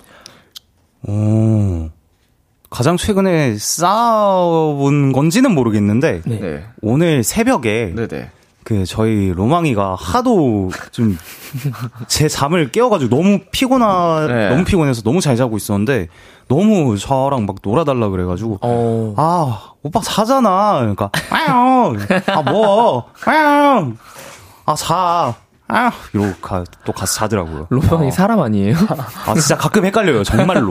[1.07, 1.89] 오.
[2.69, 6.65] 가장 최근에 싸운 건지는 모르겠는데, 네.
[6.81, 8.31] 오늘 새벽에 네네.
[8.63, 11.17] 그 저희 로망이가 하도 좀
[12.09, 14.49] 제 잠을 깨워가지고 너무 피곤하 네.
[14.49, 16.09] 너무 피곤해서 너무 잘 자고 있었는데
[16.49, 19.13] 너무 저랑 막 놀아달라 그래가지고 어.
[19.15, 21.95] 아 오빠 자잖아 그러니까 아유
[22.27, 23.93] 아뭐 아유
[24.65, 25.33] 아, 자.
[25.69, 27.67] 아, 이러고 가, 또 가서 자더라고요.
[27.69, 28.75] 로형이 사람 아니에요?
[29.25, 30.23] 아, 진짜 가끔 헷갈려요.
[30.25, 30.69] 정말로.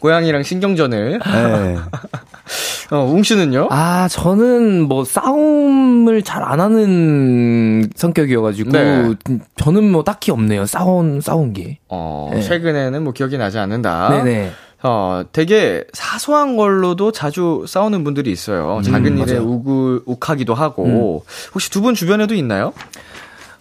[0.00, 1.18] 고, 고양이랑 신경전을.
[1.20, 1.76] 네.
[2.90, 3.68] 어, 웅씨는요?
[3.70, 9.14] 아, 저는 뭐 싸움을 잘 안 하는 성격이어가지고 네.
[9.56, 10.66] 저는 뭐 딱히 없네요.
[10.66, 11.78] 싸운 싸운 게.
[11.88, 12.42] 어, 네.
[12.42, 14.08] 최근에는 뭐 기억이 나지 않는다.
[14.24, 14.50] 네네.
[14.82, 18.80] 어, 되게 사소한 걸로도 자주 싸우는 분들이 있어요.
[18.82, 19.46] 작은 일에 맞아요.
[19.46, 21.24] 욱을, 욱하기도 하고.
[21.54, 22.72] 혹시 두 분 주변에도 있나요?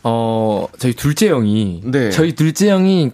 [0.04, 2.10] 어, 저희 둘째 형이 네.
[2.10, 3.12] 저희 둘째 형이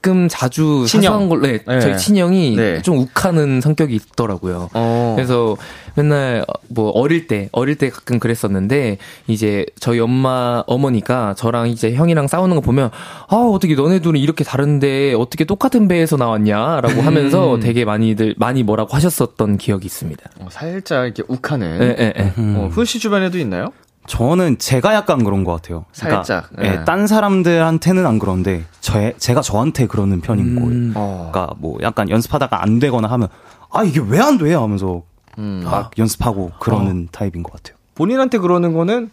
[0.00, 1.28] 가끔 자주 친형.
[1.28, 1.80] 걸로 네, 네.
[1.80, 2.82] 저희 친형이 네.
[2.82, 4.70] 좀 욱하는 성격이 있더라고요.
[4.72, 5.12] 어.
[5.16, 5.56] 그래서
[5.96, 11.94] 맨날 어, 뭐 어릴 때 어릴 때 가끔 그랬었는데 이제 저희 엄마 어머니가 저랑 이제
[11.94, 12.90] 형이랑 싸우는 거 보면
[13.28, 18.94] 아 어떻게 너네 둘은 이렇게 다른데 어떻게 똑같은 배에서 나왔냐라고 하면서 되게 많이들 많이 뭐라고
[18.94, 20.30] 하셨었던 기억이 있습니다.
[20.38, 21.82] 어, 살짝 이렇게 욱하는.
[21.82, 22.32] 예, 예, 예.
[22.56, 23.72] 어, 훈씨 주변에도 있나요?
[24.08, 25.84] 저는 제가 약간 그런 것 같아요.
[25.96, 26.84] 그러니까, 살짝, 예, 예.
[26.84, 30.70] 딴 사람들한테는 안 그런데, 저, 제가 저한테 그러는 편인 거예요.
[30.70, 30.92] 음.
[30.96, 31.30] 어.
[31.30, 33.28] 그러니까 뭐 약간 연습하다가 안 되거나 하면,
[33.70, 34.54] 아, 이게 왜 안 돼?
[34.54, 35.02] 하면서
[35.38, 35.62] 음.
[35.64, 37.76] 막 연습하고 그러는 타입인 것 같아요.
[37.94, 39.10] 본인한테 그러는 거는,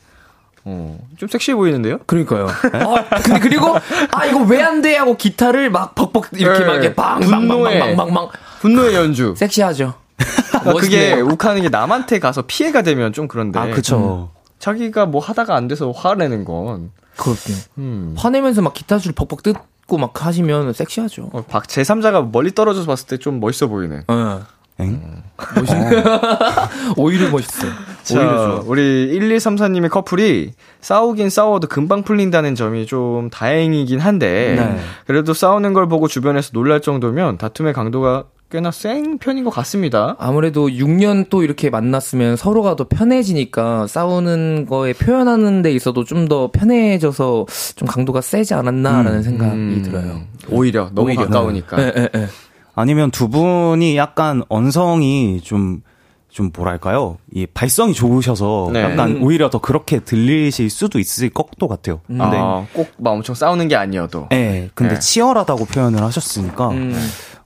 [0.64, 2.00] 어, 좀 섹시해 보이는데요?
[2.08, 2.48] 그러니까요.
[2.48, 3.76] 아, 근데 그리고
[4.12, 6.66] 아 이거 왜 안 돼 하고 기타를 막 벅벅 이렇게 네.
[6.66, 7.80] 막 이렇게 분노에.
[7.80, 8.30] 빵빵빵빵빵빵
[8.62, 9.36] 분노의 연주.
[9.38, 9.94] 섹시하죠.
[10.80, 11.20] 그게.
[11.22, 13.60] 욱하는 게 남한테 가서 피해가 되면 좀 그런데.
[13.60, 14.32] 아, 그쵸.
[14.66, 16.90] 자기가 뭐 하다가 안 돼서 화내는 건.
[17.18, 18.16] 그렇게 음.
[18.18, 21.30] 화내면서 막 기타줄 벅벅 뜯고 막 하시면 섹시하죠.
[21.34, 24.02] 어, 박 제3자가 멀리 떨어져서 봤을 때 좀 멋있어 보이네.
[24.08, 24.42] 어.
[24.80, 25.24] 엥?
[26.98, 27.72] 오히려 멋있어요.
[28.04, 28.64] 자, 오히려 좋아.
[28.66, 34.80] 우리 1134님의 커플이 싸우긴 싸워도 금방 풀린다는 점이 좀 다행이긴 한데, 네.
[35.06, 40.16] 그래도 싸우는 걸 보고 주변에서 놀랄 정도면 다툼의 강도가 꽤나 센 편인 것 같습니다.
[40.18, 46.50] 아무래도 6년 또 이렇게 만났으면 서로가 더 편해지니까 싸우는 거에 표현하는 데 있어도 좀 더
[46.52, 50.22] 편해져서 좀 강도가 세지 않았나라는 생각이 음, 들어요.
[50.50, 51.26] 오히려 너무 오히려.
[51.26, 51.80] 가까우니까.
[51.82, 52.28] 예, 예, 예.
[52.74, 55.82] 아니면 두 분이 약간 언성이 좀,
[56.30, 57.18] 좀 뭐랄까요?
[57.32, 58.82] 이 발성이 좋으셔서 네.
[58.82, 62.00] 약간 오히려 더 그렇게 들리실 수도 있을 것도 같아요.
[62.08, 64.30] 근데, 아, 꼭막 엄청 싸우는 게 아니어도.
[64.32, 65.00] 예, 근데 네.
[65.00, 66.96] 치열하다고 표현을 하셨으니까, 음.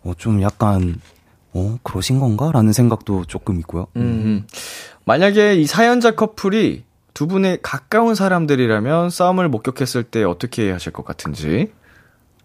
[0.09, 0.99] 어, 좀 약간,
[1.53, 2.51] 어, 그러신 건가?
[2.53, 3.87] 라는 생각도 조금 있고요.
[3.95, 4.45] 음.
[5.05, 11.71] 만약에 이 사연자 커플이 두 분의 가까운 사람들이라면 싸움을 목격했을 때 어떻게 하실 것 같은지.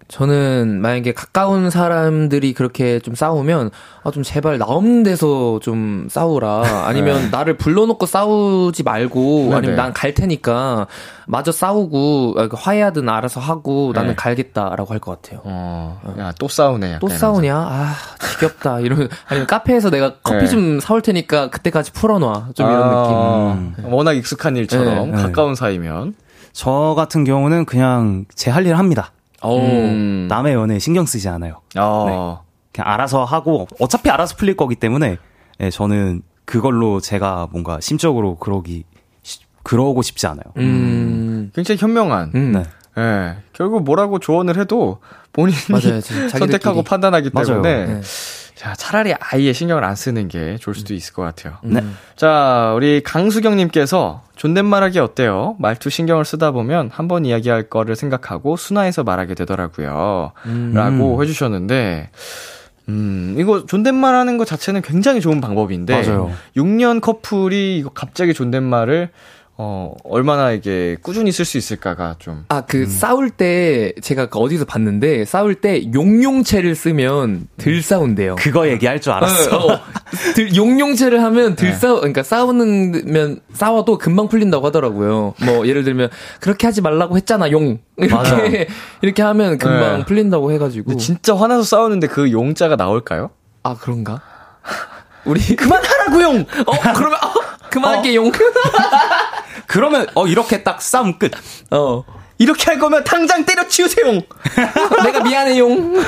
[0.09, 3.71] 저는 만약에 가까운 사람들이 그렇게 좀 싸우면
[4.03, 9.55] 아 좀 제발 나 없는 데서 좀 싸우라 아니면 나를 불러놓고 싸우지 말고 네네.
[9.57, 10.87] 아니면 난갈 테니까
[11.27, 14.15] 마저 싸우고 아, 그 화해하든 알아서 하고 나는 네.
[14.17, 15.41] 갈겠다라고 할 것 같아요.
[15.45, 16.87] 어, 야, 또 싸우네.
[16.87, 17.27] 약간 또 이러면서.
[17.27, 17.57] 싸우냐?
[17.57, 17.95] 아
[18.33, 20.47] 지겹다 이러면 아니면 카페에서 내가 커피 네.
[20.49, 23.93] 좀 사올 테니까 그때까지 풀어놔 좀 이런 아, 느낌.
[23.93, 25.23] 워낙 익숙한 일처럼 네, 네.
[25.23, 26.15] 가까운 사이면.
[26.53, 29.11] 저 같은 경우는 그냥 제 할일 합니다.
[29.45, 29.59] 오.
[29.61, 30.27] 음.
[30.29, 31.61] 남의 연애에 신경 쓰지 않아요.
[31.79, 32.43] 어.
[32.73, 35.17] 그냥 알아서 하고 어차피 알아서 풀릴 거기 때문에
[35.61, 38.85] 예, 저는 그걸로 제가 뭔가 심적으로 그러기
[39.23, 40.45] 시- 그러고 싶지 않아요.
[40.59, 41.51] 음.
[41.55, 42.33] 굉장히 현명한.
[42.35, 42.53] 음.
[42.53, 42.63] 네.
[42.99, 43.37] 예.
[43.53, 44.99] 결국 뭐라고 조언을 해도
[45.33, 46.01] 본인이 맞아요.
[46.01, 47.63] 선택하고 판단하기 맞아요.
[47.63, 48.01] 때문에 네.
[48.65, 51.59] 자, 차라리 아예 신경을 안 쓰는 게 좋을 수도 있을 것 같아요.
[51.63, 51.85] 네.
[52.17, 55.55] 자, 우리 강수경님께서 존댓말하기 어때요?
[55.59, 60.33] 말투 신경을 쓰다 보면 한 번 이야기할 거를 생각하고 순화해서 말하게 되더라고요.
[60.73, 62.09] 라고 해주셨는데,
[62.89, 66.33] 음, 이거 존댓말 하는 것 자체는 굉장히 좋은 방법인데, 맞아요.
[66.57, 69.11] 6년 커플이 이거 갑자기 존댓말을
[69.57, 72.45] 어, 얼마나 이게 꾸준히 쓸 수 있을까가 좀.
[72.49, 78.35] 아, 그, 싸울 때, 제가 그 어디서 봤는데, 싸울 때 용용체를 쓰면 덜 싸운대요.
[78.35, 79.57] 그거 얘기할 줄 알았어.
[79.57, 79.81] 어, 어.
[80.35, 85.35] 들, 용용체를 하면 덜 싸우, 그러니까 싸우면, 싸워도 금방 풀린다고 하더라고요.
[85.45, 87.79] 뭐, 예를 들면, 그렇게 하지 말라고 했잖아, 용.
[87.97, 88.67] 이렇게,
[89.03, 90.05] 이렇게 하면 금방 네.
[90.05, 90.89] 풀린다고 해가지고.
[90.89, 93.31] 근데 진짜 화나서 싸우는데 그 용자가 나올까요?
[93.63, 94.21] 아, 그런가?
[95.25, 96.41] 우리, 그만하라고 용!
[96.67, 98.33] 어, 그러면, 어, 그만할게, 용.
[99.75, 101.33] 그러면 어 이렇게 딱 싸움 끝.
[101.73, 102.05] 어.
[102.39, 104.07] 이렇게 할 거면 당장 때려치우세요!
[104.07, 104.23] 용!
[105.05, 105.95] 내가 미안해, 용.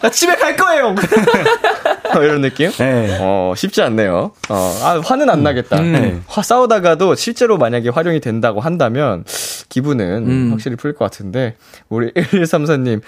[0.00, 0.94] 나 집에 갈 거예요!
[2.14, 2.70] 어, 이런 느낌?
[2.70, 3.18] 네.
[3.20, 4.32] 어, 쉽지 않네요.
[4.50, 5.80] 어, 아, 화는 안 나겠다.
[5.80, 6.20] 네.
[6.26, 9.24] 화 싸우다가도 실제로 만약에 활용이 된다고 한다면
[9.70, 10.48] 기분은 음.
[10.52, 11.56] 확실히 풀릴 것 같은데
[11.88, 13.00] 우리 1134님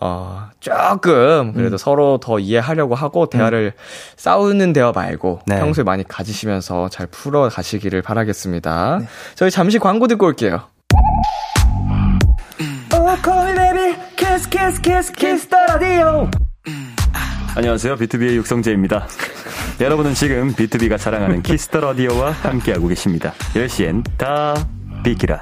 [0.00, 3.72] 어, 조금 그래도 서로 더 이해하려고 하고 대화를
[4.16, 5.58] 싸우는 대화 말고 네.
[5.58, 9.00] 평소에 많이 가지시면서 잘 풀어 가시기를 바라겠습니다.
[9.34, 10.62] 저희 잠시 광고 듣고 올게요.
[17.56, 17.96] 안녕하세요.
[17.96, 19.06] BTOB의 육성재입니다.
[19.80, 23.32] 여러분은 지금 BTOB가 자랑하는 Kiss the Radio와 함께하고 계십니다.
[23.54, 24.54] 10시엔 다
[25.04, 25.40] 비키라.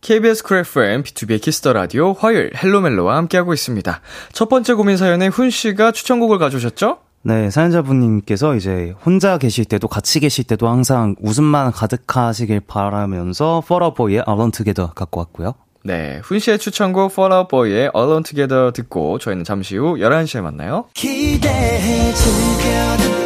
[0.00, 4.00] KBS 쿨 FM, B2B의 키스터 라디오, 화요일, 헬로멜로와 함께하고 있습니다.
[4.32, 6.98] 첫 번째 고민 사연에 훈 씨가 추천곡을 가져오셨죠?
[7.22, 14.00] 네, 사연자분님께서 이제 혼자 계실 때도 같이 계실 때도 항상 웃음만 가득하시길 바라면서 Fall Out
[14.00, 15.54] Boy의 Alone Together 갖고 왔고요.
[15.82, 20.86] 네, 훈 씨의 추천곡 Fall Out Boy의 Alone Together 듣고 저희는 잠시 후 11시에 만나요.
[20.94, 23.25] 기대해 즐겨듣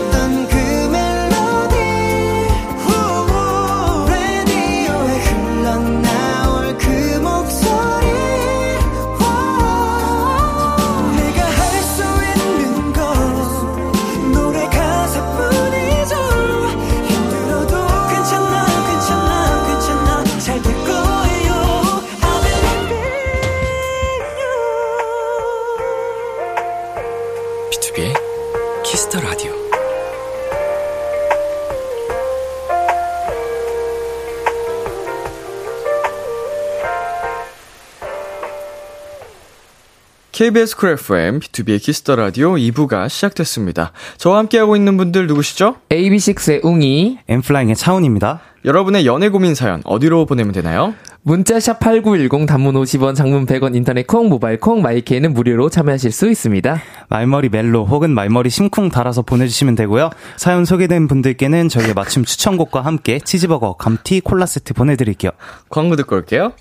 [40.40, 43.92] KBS 쿨 FM, B2B의 키스터 라디오 2부가 시작됐습니다.
[44.16, 45.76] 저와 함께하고 있는 분들 누구시죠?
[45.90, 48.40] AB6IX의 웅이 N.Flying의 차훈입니다.
[48.64, 50.94] 여러분의 연애 고민 사연 어디로 보내면 되나요?
[51.24, 56.10] 문자 샵 8910 단문 50원 장문 100원 인터넷 콩 모바일 콩 my K는 무료로 참여하실
[56.10, 56.80] 수 있습니다.
[57.10, 60.08] 말머리 멜로 혹은 말머리 심쿵 달아서 보내주시면 되고요.
[60.38, 65.32] 사연 소개된 분들께는 저희의 맞춤 추천곡과 함께 치즈버거, 감튀, 콜라 세트 보내드릴게요.
[65.68, 66.54] 광고 듣고 올게요.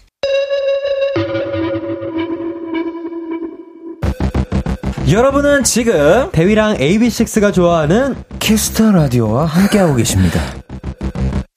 [5.12, 10.40] 여러분은 지금 대위랑 AB6IX가 좋아하는 키스터 라디오와 함께하고 계십니다.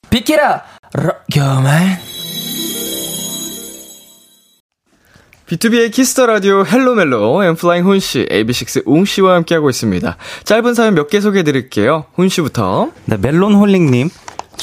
[0.09, 0.63] 비키라
[1.31, 1.99] 겨말
[5.47, 10.17] B2B의 키스터 라디오 헬로멜로 엠플라잉 훈 씨, AB6 웅 씨와 함께하고 있습니다.
[10.45, 12.05] 짧은 사연 몇 개 소개해 드릴게요.
[12.15, 12.91] 훈 씨부터.
[13.05, 14.09] 네, 멜론홀링님.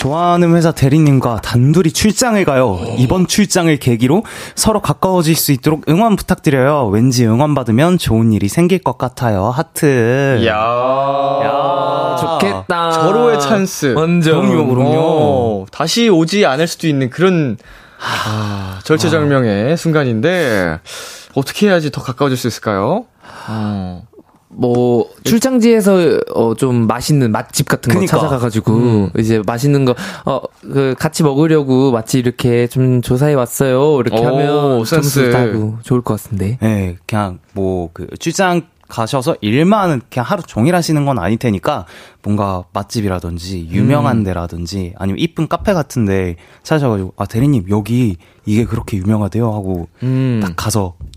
[0.01, 2.81] 좋아하는 회사 대리님과 단둘이 출장을 가요.
[2.97, 6.87] 이번 출장을 계기로 서로 가까워질 수 있도록 응원 부탁드려요.
[6.87, 9.51] 왠지 응원 받으면 좋은 일이 생길 것 같아요.
[9.51, 10.39] 하트.
[10.41, 10.57] 이야.
[10.57, 12.93] 아, 좋겠다.
[12.93, 13.93] 절호의 찬스.
[13.95, 14.49] 완전.
[14.49, 14.97] 그럼요, 그럼요.
[14.97, 17.59] 어, 다시 오지 않을 수도 있는 그런,
[18.01, 20.79] 아, 절체절명의 순간인데,
[21.35, 23.05] 어떻게 해야지 더 가까워질 수 있을까요?
[23.49, 24.03] 어.
[24.53, 28.17] 뭐 출장지에서 어 좀 맛있는 맛집 같은 거 그니까.
[28.19, 34.85] 찾아가가지고 이제 맛있는 거어그 같이 먹으려고 마치 이렇게 좀 조사해 왔어요 이렇게 오, 하면.
[34.85, 40.75] 점수 따고 좋을 것 같은데 네, 그냥 뭐 그 출장 가셔서 일만 그냥 하루 종일
[40.75, 41.87] 하시는 건 아닐 테니까
[42.25, 46.35] 뭔가 맛집이라든지 유명한 데라든지 아니면 이쁜 카페 같은데
[46.65, 50.41] 찾아가지고 아 대리님 여기 이게 그렇게 유명하대요 하고 음.
[50.43, 51.10] 딱 가서 딱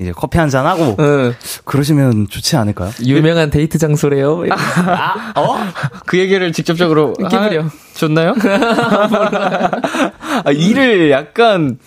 [0.00, 1.34] 이제 커피 한 잔 하고 응.
[1.64, 2.90] 그러시면 좋지 않을까요?
[3.04, 4.42] 유명한 데이트 장소래요
[6.06, 7.62] 그 얘기를 직접적으로 끼부려.
[7.62, 8.34] 하- 좋나요?
[10.44, 11.78] 아, 일을 약간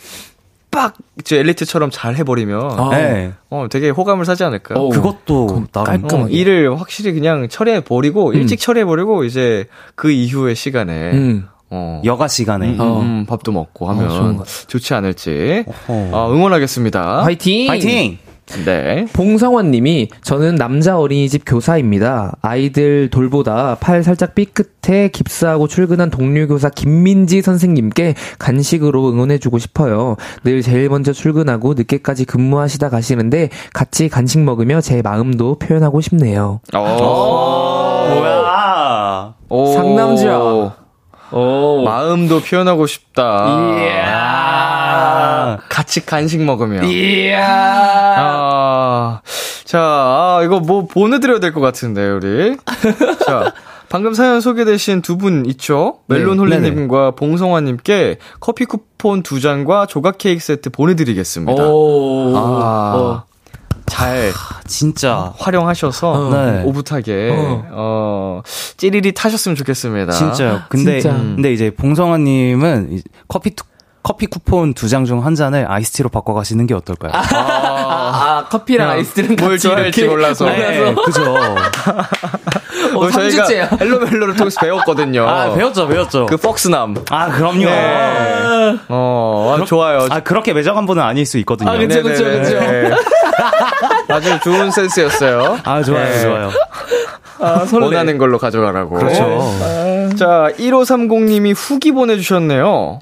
[0.71, 0.93] 빡,
[1.23, 3.33] 저 엘리트처럼 잘 해버리면, 네.
[3.49, 4.77] 어, 되게 호감을 사지 않을까요?
[4.79, 6.23] 어우, 그것도 깔끔하게.
[6.23, 9.65] 어, 일을 확실히 그냥 처리해 버리고, 일찍 처리해 버리고, 이제
[9.95, 11.47] 그 이후의 시간에, 음.
[11.69, 15.65] 어, 여가 시간에 음, 음, 밥도 먹고 하면 좋은 것 좋지 않을지.
[15.87, 17.23] 어, 응원하겠습니다.
[17.23, 18.17] 화이팅 파이팅!
[18.65, 19.05] 네.
[19.13, 22.37] 봉성원 님이 저는 남자 어린이집 교사입니다.
[22.41, 30.15] 아이들 돌보다 팔 살짝 삐끗해 깁스하고 출근한 동료 교사 김민지 선생님께 간식으로 응원해주고 싶어요.
[30.43, 36.61] 늘 제일 먼저 출근하고 늦게까지 근무하시다 가시는데 같이 간식 먹으며 제 마음도 표현하고 싶네요.
[36.73, 39.35] 어, 뭐야?
[39.49, 39.73] 오.
[39.73, 40.86] 상남자.
[41.31, 41.83] 오.
[41.83, 43.23] 마음도 표현하고 싶다.
[44.05, 46.85] 아, 같이 간식 먹으면.
[46.85, 47.45] 이야.
[48.17, 49.21] 아,
[49.65, 52.57] 자, 아, 이거 뭐 보내드려야 될 것 같은데, 우리.
[53.25, 53.53] 자,
[53.89, 55.99] 방금 사연 소개되신 두 분 있죠?
[56.07, 61.63] 멜론 홀리님과 봉성화님께 커피 쿠폰 두 잔과 조각 케이크 세트 보내드리겠습니다.
[61.63, 62.33] 오.
[62.35, 63.23] 아, 어.
[63.87, 64.31] 잘
[64.67, 65.33] 진짜.
[65.37, 66.29] 활용하셔서 어.
[66.29, 66.63] 네.
[66.63, 67.63] 오붓하게 어.
[67.71, 68.41] 어,
[68.77, 70.11] 찌리리 타셨으면 좋겠습니다.
[70.13, 70.61] 진짜요.
[70.69, 71.15] 근데, 진짜.
[71.17, 73.65] 근데 이제 봉성아 님은 이 커피, 투-
[74.03, 77.11] 커피 쿠폰 두 장 중 한 잔을 아이스티로 바꿔 가시는 게 어떨까요?
[77.13, 77.19] 아,
[78.13, 80.45] 아, 커피랑 아이스티랑 뭘 같이 이렇게 몰라서.
[80.45, 81.33] 네, 그죠.
[81.33, 81.55] 어,
[82.99, 83.79] 어, 저희가 3주째야.
[83.81, 85.27] 헬로멜로를 통해서 배웠거든요.
[85.27, 86.25] 아, 배웠죠, 배웠죠.
[86.27, 86.95] 그 fox남.
[87.09, 87.65] 아, 그럼요.
[87.65, 88.77] 네.
[88.89, 90.07] 어, 아, 좋아요.
[90.09, 91.71] 아, 그렇게 매정한 분은 아닐 수 있거든요.
[91.71, 92.95] 아, 그쵸, 그쵸, 네네네.
[94.09, 95.59] 아주 좋은 센스였어요.
[95.63, 96.21] 아, 좋아요, 네.
[96.21, 96.51] 좋아요.
[97.39, 98.95] 원하는 걸로 가져가라고.
[98.97, 99.53] 그렇죠.
[100.17, 102.99] 자, 1530님이 후기 보내주셨네요.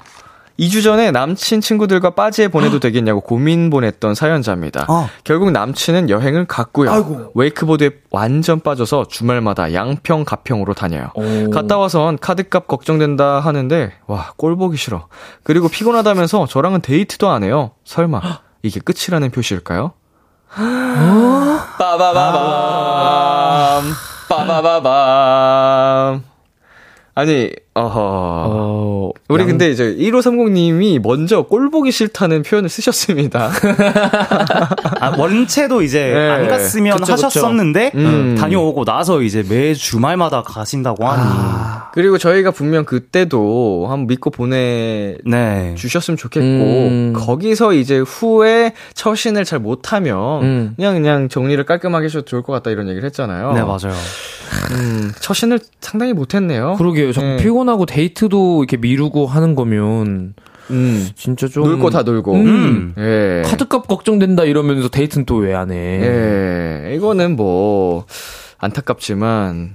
[0.58, 4.86] 2주 전에 남친 친구들과 빠지에 보내도 되겠냐고 고민 보냈던 사연자입니다.
[4.88, 5.08] 어.
[5.22, 7.30] 결국 남친은 여행을 갔고요.
[7.34, 11.10] 웨이크보드에 완전 빠져서 주말마다 양평 가평으로 다녀요.
[11.52, 15.08] 갔다 와선 카드값 걱정된다 하는데 와 꼴 보기 싫어.
[15.42, 17.72] 그리고 피곤하다면서 저랑은 데이트도 안 해요.
[17.84, 18.20] 설마
[18.62, 19.92] 이게 끝이라는 표시일까요?
[21.78, 23.84] 빠바바밤
[24.28, 26.22] 빠바바밤
[27.14, 33.50] 아니 어허 어, 우리 양- 근데 이제 1530님이 먼저 꼴 보기 싫다는 표현을 쓰셨습니다.
[35.00, 36.30] 아, 원체도 이제 네.
[36.30, 37.26] 안 갔으면 그쵸, 그쵸.
[37.26, 38.36] 하셨었는데 음.
[38.38, 45.74] 다녀오고 나서 이제 매 주말마다 가신다고 하니 그리고 저희가 분명 그때도 한번 믿고 보내 네.
[45.76, 47.12] 주셨으면 좋겠고 음.
[47.14, 50.72] 거기서 이제 후에 처신을 잘 못하면 음.
[50.76, 53.52] 그냥 그냥 정리를 깔끔하게 해줘도 좋을 것 같다 이런 얘기를 했잖아요.
[53.52, 53.94] 네, 맞아요.
[54.72, 56.76] 음, 처신을 상당히 못했네요.
[56.78, 57.12] 그러게요.
[57.12, 57.36] 네.
[57.36, 60.34] 피곤 하고 데이트도 이렇게 미루고 하는 거면
[60.70, 62.34] 음, 진짜 좀 놀 거 다 놀고.
[62.34, 62.94] 음.
[62.98, 63.42] 예.
[63.46, 65.76] 카드값 걱정된다 이러면서 데이트는 또 왜 안 해?
[66.90, 66.94] 예.
[66.96, 68.06] 이거는 뭐
[68.58, 69.74] 안타깝지만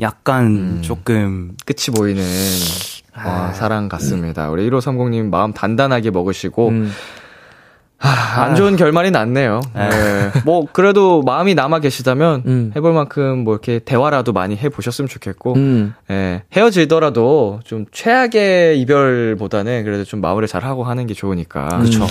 [0.00, 0.78] 약간 음.
[0.82, 2.22] 조금 끝이 보이는
[3.14, 4.50] 어, 사랑 같습니다.
[4.50, 6.90] 우리 1530님 마음 단단하게 먹으시고 음.
[8.02, 9.60] 하, 안 좋은 결말이 났네요.
[9.74, 10.32] 네.
[10.44, 12.72] 뭐 그래도 마음이 남아 계시다면 음.
[12.74, 15.94] 해볼 만큼 뭐 이렇게 대화라도 많이 해 보셨으면 좋겠고 음.
[16.10, 21.68] 예, 헤어지더라도 좀 최악의 이별보다는 그래도 좀 마무리 잘 하고 하는 게 좋으니까.
[21.68, 22.06] 그렇죠.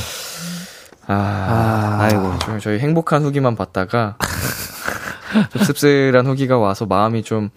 [1.07, 4.15] 아, 아이고 좀 저희 행복한 후기만 봤다가
[5.51, 7.49] 좀 씁쓸한 후기가 와서 마음이 좀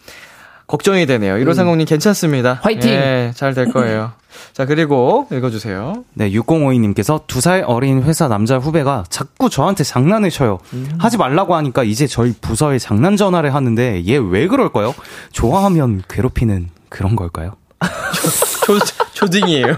[0.67, 1.35] 걱정이 되네요.
[1.37, 2.59] 1530님 괜찮습니다.
[2.63, 2.91] 화이팅!
[2.91, 4.13] 예, 잘될 거예요.
[4.53, 6.05] 자, 그리고 읽어주세요.
[6.15, 10.59] 네, 6052님께서 두 살 어린 회사 남자 후배가 자꾸 저한테 장난을 쳐요.
[10.99, 14.95] 하지 말라고 하니까 이제 저희 부서에 장난 전화를 하는데 얘 왜 그럴까요?
[15.33, 17.53] 좋아하면 괴롭히는 그런 걸까요?
[18.65, 18.79] 초,
[19.13, 19.75] 초딩이에요?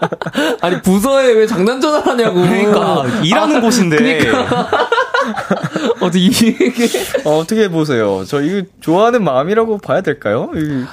[0.60, 2.40] 아니 부서에 왜 장난 전화를 하냐고.
[2.40, 4.20] 그러니까 일하는 곳인데
[6.00, 6.56] 어떻게 이게?
[7.24, 8.24] 어, 어떻게 보세요?
[8.26, 10.50] 저 이거 좋아하는 마음이라고 봐야 될까요?
[10.54, 10.84] 이-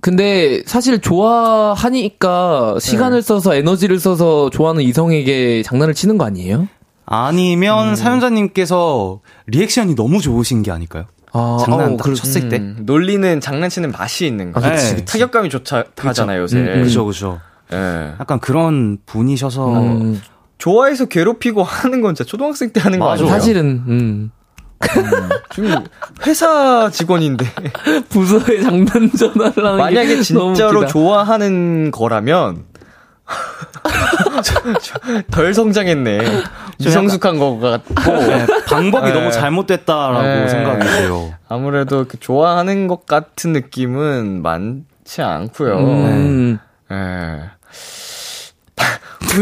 [0.00, 3.22] 근데 사실 좋아하니까 시간을 네.
[3.22, 6.66] 써서 에너지를 써서 좋아하는 이성에게 장난을 치는 거 아니에요?
[7.06, 11.04] 아니면 사연자님께서 리액션이 너무 좋으신 게 아닐까요?
[11.32, 12.58] 아, 장난 어, 딱 그- 쳤을 때.
[12.58, 14.60] 음, 놀리는 장난치는 맛이 있는 거.
[14.60, 14.94] 아, 그치, 네.
[14.96, 15.04] 그치.
[15.12, 16.58] 타격감이 좋다 하잖아요, 요새.
[16.58, 16.82] 음, 음.
[16.82, 17.40] 그죠, 그죠.
[17.72, 18.12] 예.
[18.20, 20.20] 약간 그런 분이셔서 음,
[20.58, 23.22] 좋아해서 괴롭히고 하는 건 진짜 초등학생 때 하는 거 맞아.
[23.22, 23.34] 아니에요?
[23.38, 24.30] 사실은 음.
[25.54, 25.84] 지금
[26.26, 27.46] 회사 직원인데
[28.10, 30.86] 부서에 장난 전화를 하는 만약에 진짜로 웃기다.
[30.88, 32.64] 좋아하는 거라면
[35.30, 36.20] 덜 성장했네.
[36.78, 39.12] 미성숙한 거 같고 네, 방법이 네.
[39.12, 40.48] 너무 잘못됐다라고 네.
[40.48, 41.34] 생각이 돼요.
[41.48, 45.78] 아무래도 그 좋아하는 것 같은 느낌은 많지 않고요.
[45.78, 46.58] 음.
[46.90, 47.50] 예.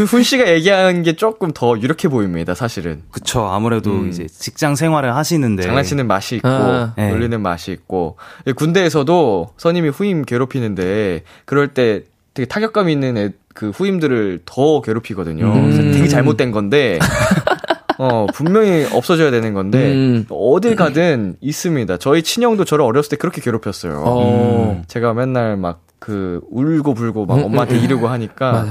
[0.05, 3.03] 훈 씨가 얘기한 게 조금 더 유력해 보입니다, 사실은.
[3.11, 3.45] 그쵸.
[3.47, 4.09] 아무래도 음.
[4.09, 5.63] 이제 직장 생활을 하시는데.
[5.63, 6.93] 장난치는 맛이 있고, 아.
[6.95, 7.09] 네.
[7.09, 8.17] 놀리는 맛이 있고.
[8.55, 12.03] 군대에서도 선임이 후임 괴롭히는데, 그럴 때
[12.33, 15.51] 되게 타격감 있는 애, 그 후임들을 더 괴롭히거든요.
[15.53, 16.99] 그래서 되게 잘못된 건데,
[17.97, 20.25] 어, 분명히 없어져야 되는 건데, 음.
[20.29, 21.97] 어딜 가든 있습니다.
[21.97, 24.03] 저희 친형도 저를 어렸을 때 그렇게 괴롭혔어요.
[24.05, 24.71] 어.
[24.77, 24.83] 음.
[24.87, 28.65] 제가 맨날 막 그 울고 불고 막 엄마한테 이르고 하니까.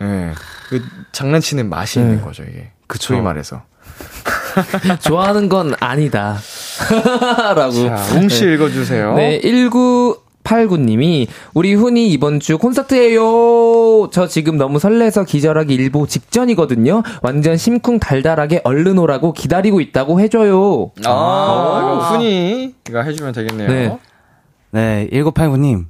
[0.00, 0.32] 예.
[0.70, 0.82] 그
[1.12, 2.22] 장난치는 맛이 있는 네.
[2.22, 2.70] 거죠, 이게.
[2.86, 3.08] 그쵸.
[3.08, 3.62] 소위 말해서.
[5.04, 6.38] 좋아하는 건 아니다.
[7.54, 7.72] 라고.
[7.72, 9.14] 자, 웅씨 읽어주세요.
[9.16, 9.36] 네,
[10.52, 14.10] 1989님이 우리 훈이 이번 주 콘서트예요.
[14.10, 17.02] 저 지금 너무 설레서 기절하기 일보 직전이거든요.
[17.22, 20.90] 완전 심쿵 달달하게 얼른 오라고 기다리고 있다고 해줘요.
[21.04, 23.68] 아, 이거 훈이가 해주면 되겠네요.
[23.68, 23.98] 네.
[24.70, 25.86] 네, 1989님.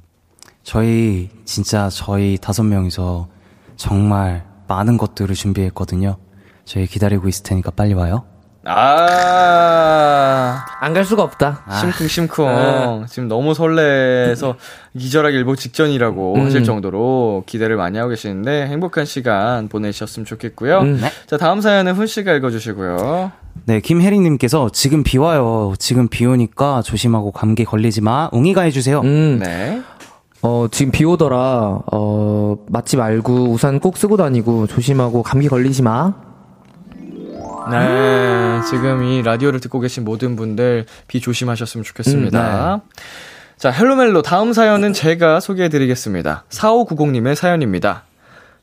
[0.63, 3.27] 저희, 진짜 저희 다섯 명이서
[3.75, 6.17] 정말 많은 것들을 준비했거든요.
[6.65, 8.25] 저희 기다리고 있을 테니까 빨리 와요.
[8.65, 11.63] 아, 안 갈 수가 없다.
[11.79, 13.05] 심쿵, 심쿵.
[13.09, 14.55] 지금 너무 설레서
[14.97, 16.45] 기절하기 일보 직전이라고 음.
[16.45, 20.79] 하실 정도로 기대를 많이 하고 계시는데 행복한 시간 보내셨으면 좋겠고요.
[20.79, 21.01] 음.
[21.25, 23.31] 자, 다음 사연은 훈 씨가 읽어주시고요.
[23.65, 25.73] 네, 김혜리님께서 지금 비 와요.
[25.79, 28.29] 지금 비 오니까 조심하고 감기 걸리지 마.
[28.31, 29.01] 웅이가 해주세요.
[29.01, 29.81] 음, 네.
[30.41, 31.79] 어, 지금 비 오더라.
[31.91, 36.13] 어, 맞지 말고 우산 꼭 쓰고 다니고 조심하고 감기 걸리지 마.
[37.71, 42.81] 네, 지금 이 라디오를 듣고 계신 모든 분들 비 조심하셨으면 좋겠습니다.
[43.57, 46.43] 자, 헬로멜로 다음 사연은 제가 소개해드리겠습니다.
[46.49, 48.03] 4590님의 사연입니다.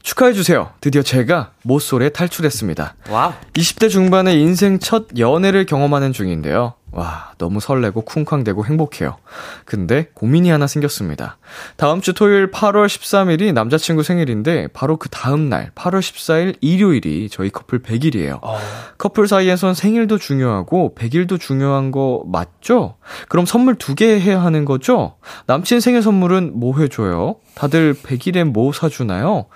[0.02, 0.70] 축하해주세요.
[0.80, 2.94] 드디어 제가 모쏠에 탈출했습니다.
[3.10, 3.32] 와우.
[3.54, 6.74] 20대 중반의 인생 첫 연애를 경험하는 중인데요.
[6.92, 9.16] 와, 너무 설레고 쿵쾅대고 행복해요.
[9.64, 11.38] 근데 고민이 하나 생겼습니다.
[11.76, 17.50] 다음 주 토요일 8월 13일이 남자친구 생일인데 바로 그 다음 날 8월 14일 일요일이 저희
[17.50, 18.40] 커플 100일이에요.
[18.42, 18.58] 어.
[18.98, 22.96] 커플 사이에선 생일도 중요하고 100일도 중요한 거 맞죠?
[23.28, 25.16] 그럼 선물 두 개 해야 하는 거죠?
[25.46, 27.36] 남친 생일 선물은 뭐 해줘요?
[27.54, 29.46] 다들 100일에 뭐 사주나요?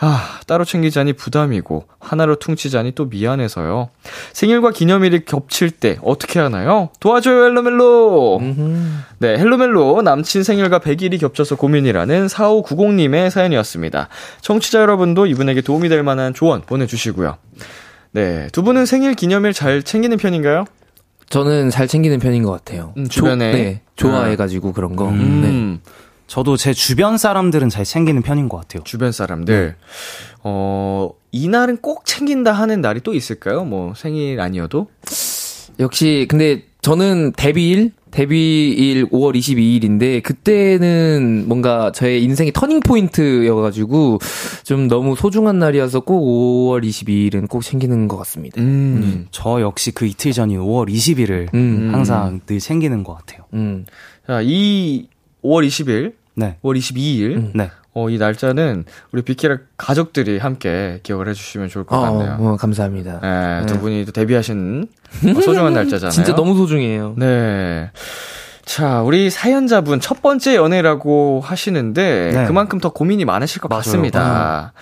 [0.00, 3.88] 아, 따로 챙기자니 부담이고, 하나로 퉁치자니 또 미안해서요.
[4.32, 6.90] 생일과 기념일이 겹칠 때 어떻게 하나요?
[7.00, 8.40] 도와줘요, 헬로멜로!
[9.18, 14.08] 네, 헬로멜로 남친 생일과 100일이 겹쳐서 고민이라는 4590님의 사연이었습니다.
[14.40, 17.36] 청취자 여러분도 이분에게 도움이 될 만한 조언 보내주시고요.
[18.12, 20.64] 네, 두 분은 생일 기념일 잘 챙기는 편인가요?
[21.28, 22.94] 저는 잘 챙기는 편인 것 같아요.
[22.96, 23.52] 음, 주변에?
[23.52, 25.10] 조, 네, 좋아해가지고 그런 거.
[25.10, 25.78] 네.
[26.28, 28.82] 음, 저도 제 주변 사람들은 잘 챙기는 편인 것 같아요.
[28.84, 29.74] 주변 사람들.
[30.44, 33.64] 어, 이날은 꼭 챙긴다 하는 날이 또 있을까요?
[33.64, 34.88] 뭐, 생일 아니어도?
[35.80, 44.18] 역시 근데 저는 데뷔일 데뷔일 5월 22일인데 그때는 뭔가 저의 인생의 터닝 포인트여가지고
[44.64, 48.60] 좀 너무 소중한 날이어서 꼭 5월 22일은 꼭 챙기는 것 같습니다.
[48.60, 49.26] 음.
[49.30, 51.90] 저 역시 그 이틀 전인 5월 20일을 음.
[51.92, 53.44] 항상 늘 챙기는 것 같아요.
[53.52, 53.84] 음.
[54.26, 55.08] 자, 이
[55.44, 56.56] 5월 20일, 네.
[56.62, 57.70] 5월 22일, 네.
[57.94, 62.36] 어, 이 날짜는 우리 비키라 가족들이 함께 기억을 해주시면 좋을 것 어, 같네요.
[62.38, 63.20] 어, 감사합니다.
[63.20, 63.80] 네, 두 네.
[63.80, 64.86] 분이 또 데뷔하신
[65.36, 66.10] 어, 소중한 날짜잖아요.
[66.12, 67.14] 진짜 너무 소중해요.
[67.16, 67.90] 네.
[68.64, 72.46] 자, 우리 사연자분 첫 번째 연애라고 하시는데 네.
[72.46, 73.80] 그만큼 더 고민이 많으실 것 맞아요.
[73.82, 74.72] 같습니다.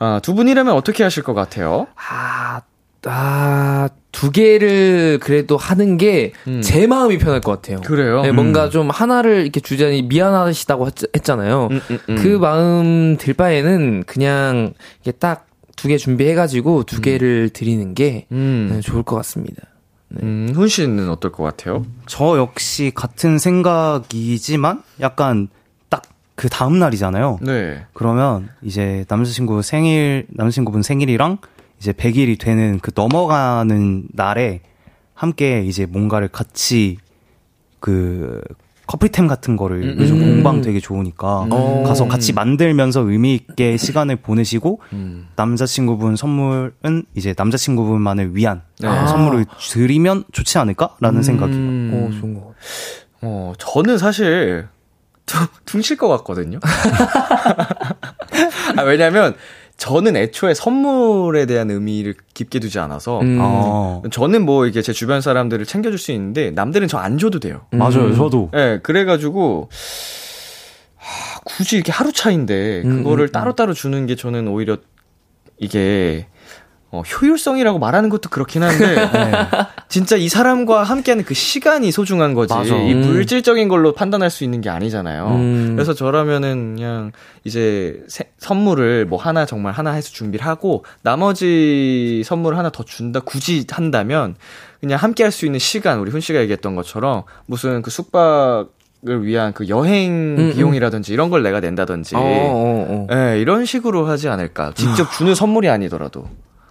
[0.00, 1.86] 아, 두 분이라면 어떻게 하실 것 같아요?
[2.10, 2.60] 아,
[3.04, 6.88] 아, 두 개를 그래도 하는 게제 음.
[6.88, 7.80] 마음이 편할 것 같아요.
[7.82, 8.22] 그래요?
[8.22, 8.34] 네, 음.
[8.36, 11.68] 뭔가 좀 하나를 이렇게 주자니 미안하시다고 했, 했잖아요.
[11.70, 12.16] 음, 음, 음.
[12.16, 14.72] 그 마음 들 바에는 그냥
[15.02, 15.44] 이게 딱
[15.78, 19.62] 두 개 준비해가지고 두 개를 드리는 게 음, 네, 좋을 것 같습니다.
[20.20, 21.86] 음, 훈 씨는 어떨 것 같아요?
[22.06, 25.46] 저 역시 같은 생각이지만 약간
[25.88, 27.38] 딱그 다음 날이잖아요.
[27.42, 27.84] 네.
[27.92, 31.38] 그러면 이제 남자친구 생일, 남자친구분 생일이랑
[31.80, 34.60] 이제 100일이 되는 그 넘어가는 날에
[35.14, 36.98] 함께 이제 뭔가를 같이
[37.80, 38.40] 그
[38.86, 40.34] 커플템 같은 거를 음, 요즘 음.
[40.36, 41.82] 공방 되게 좋으니까 어.
[41.86, 45.28] 가서 같이 만들면서 의미 있게 시간을 보내시고 음.
[45.36, 48.88] 남자친구분 선물은 이제 남자친구분만을 위한 네.
[48.88, 51.52] 어, 선물을 드리면 좋지 않을까라는 생각이.
[51.52, 51.90] 음.
[51.92, 52.54] 오, 좋은 것 같아요.
[53.20, 54.68] 어, 저는 사실
[55.26, 56.58] 퉁- 퉁칠 것 같거든요.
[58.76, 59.34] 아, 왜냐면
[59.78, 63.38] 저는 애초에 선물에 대한 의미를 깊게 두지 않아서 음.
[63.40, 64.02] 어.
[64.10, 67.62] 저는 뭐 이게 제 주변 사람들을 챙겨줄 수 있는데 남들은 저 안 줘도 돼요.
[67.70, 68.50] 맞아요, 저도.
[68.54, 69.68] 예, 네, 그래가지고
[70.96, 74.78] 하, 굳이 이렇게 하루 차인데 음, 그거를 음, 따로따로 주는 게 저는 오히려
[75.58, 76.26] 이게
[76.90, 79.32] 어, 효율성이라고 말하는 것도 그렇긴 한데 네.
[79.88, 82.74] 진짜 이 사람과 함께하는 그 시간이 소중한 거지 맞아.
[82.76, 83.00] 이 음.
[83.12, 85.26] 물질적인 걸로 판단할 수 있는 게 아니잖아요.
[85.28, 85.72] 음.
[85.76, 87.12] 그래서 저라면은 그냥
[87.44, 93.20] 이제 세- 선물을 뭐 하나 정말 하나 해서 준비를 하고 나머지 선물 하나 더 준다
[93.20, 94.34] 굳이 한다면
[94.80, 98.68] 그냥 함께 할 수 있는 시간 우리 훈 씨가 얘기했던 것처럼 무슨 그 숙박
[99.06, 103.06] 을 위한 그 여행 음, 비용이라든지 이런 걸 내가 낸다든지 어, 어, 어.
[103.14, 104.72] 예, 이런 식으로 하지 않을까.
[104.74, 106.26] 직접 주는 선물이 아니더라도.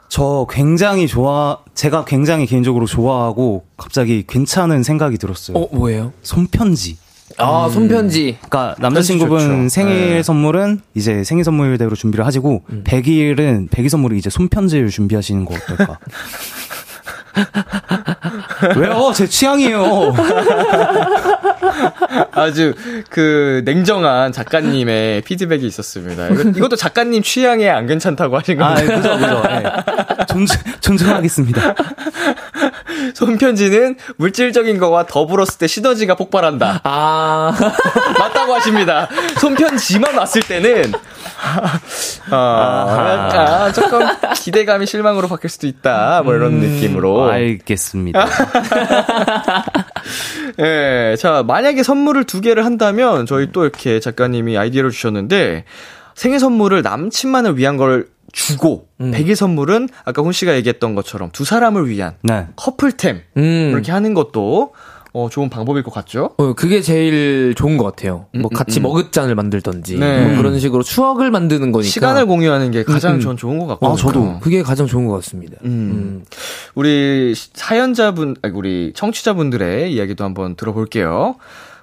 [0.10, 5.58] 저 굉장히 좋아, 제가 굉장히 개인적으로 좋아하고 갑자기 괜찮은 생각이 들었어요.
[5.58, 6.14] 어, 뭐예요?
[6.22, 6.98] 손편지.
[7.38, 8.38] 아, 손편지.
[8.48, 9.70] 그러니까 남자친구분 좋죠.
[9.70, 10.24] 생일 네.
[10.24, 12.84] 선물은 이제 생일 선물대로 준비를 하시고 음.
[12.86, 16.00] 100일은 100일 선물을 이제 손편지를 준비하시는 거 어떨까?
[18.76, 19.12] 왜요?
[19.14, 20.16] 제 취향이에요.
[22.32, 22.74] 아주
[23.10, 26.30] 그 냉정한 작가님의 피드백이 있었습니다.
[26.30, 28.96] 이것도 작가님 취향에 안 괜찮다고 하신 아, 건데.
[28.96, 29.44] 그죠, 그죠.
[29.44, 29.64] 네.
[30.28, 31.76] 존중, 존중하겠습니다.
[33.14, 36.82] 손편지는 물질적인 거와 더불었을 때 시너지가 폭발한다.
[36.84, 37.54] 아,
[38.20, 39.08] 맞다고 하십니다.
[39.40, 40.92] 손편지만 왔을 때는
[42.32, 44.00] 아, 약간 조금
[44.36, 46.22] 기대감이 실망으로 바뀔 수도 있다.
[46.24, 47.30] 뭐 이런 느낌으로.
[47.30, 48.28] 알겠습니다.
[50.60, 55.66] 예, 자, 만약에 선물을 두 개를 한다면, 저희 또 이렇게 작가님이 아이디어를 주셨는데,
[56.16, 59.12] 생일 선물을 남친만을 위한 걸 주고, 음.
[59.12, 62.48] 100일 선물은 아까 훈 씨가 얘기했던 것처럼 두 사람을 위한 네.
[62.56, 63.70] 커플템, 음.
[63.72, 64.74] 이렇게 하는 것도,
[65.14, 66.32] 어, 좋은 방법일 것 같죠?
[66.38, 68.26] 어, 그게 제일 좋은 것 같아요.
[68.34, 70.28] 뭐 같이 먹잇잔을 만들던지 네.
[70.28, 71.90] 뭐 그런 식으로 추억을 만드는 거니까.
[71.90, 73.20] 시간을 공유하는 게 가장 음, 음.
[73.22, 73.94] 전 좋은 것 같거든요.
[73.94, 74.40] 아, 저도.
[74.42, 75.56] 그게 가장 좋은 것 같습니다.
[75.64, 75.70] 음.
[75.70, 76.26] 음.
[76.76, 81.36] 우리 사연자분, 아니, 우리 청취자분들의 이야기도 한번 들어볼게요.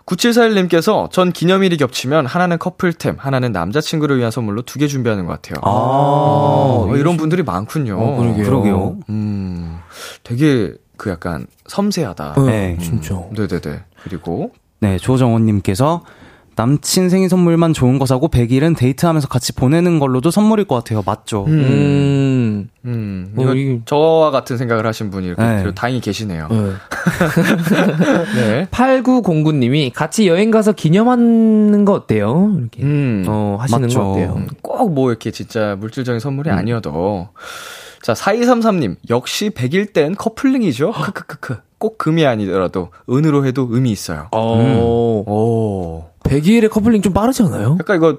[0.06, 5.60] 9741님께서 전 기념일이 겹치면 하나는 커플템, 하나는 남자친구를 위한 선물로 두 개 준비하는 것 같아요.
[5.62, 7.96] 아, 어, 이런 분들이 많군요.
[7.98, 8.44] 어, 그러게요.
[8.44, 8.96] 그러게요.
[9.08, 9.78] 음,
[10.22, 12.34] 되게 그 약간 섬세하다.
[12.46, 12.76] 네.
[12.80, 13.20] 진짜.
[13.32, 13.82] 네네네.
[14.02, 16.02] 그리고 네, 조정원님께서
[16.56, 21.02] 남친 생일 선물만 좋은 거 사고 100일은 데이트하면서 같이 보내는 걸로도 선물일 것 같아요.
[21.04, 21.44] 맞죠?
[21.48, 22.68] 음.
[22.84, 25.74] 음, 어, 이거 이- 저와 같은 생각을 하신 분이 이렇게 네.
[25.74, 26.46] 다행히 계시네요.
[26.48, 26.56] 네.
[28.36, 28.66] 네.
[28.70, 32.54] 8909님이 같이 여행 가서 기념하는 거 어때요?
[32.58, 32.82] 이렇게.
[32.84, 33.98] 음, 어, 하시는 맞죠.
[34.00, 34.46] 거 어때요?
[34.62, 36.56] 꼭 뭐 이렇게 진짜 물질적인 선물이 음.
[36.56, 37.28] 아니어도.
[38.04, 40.92] 자, 4233님, 역시 100일 땐 커플링이죠?
[40.92, 41.56] 크크크크.
[41.78, 44.28] 꼭 금이 아니더라도 은으로 해도 의미 있어요.
[44.30, 44.58] 어,
[45.26, 46.04] 오.
[46.24, 47.78] 100일의 커플링 좀 빠르지 않아요?
[47.80, 48.18] 약간 이거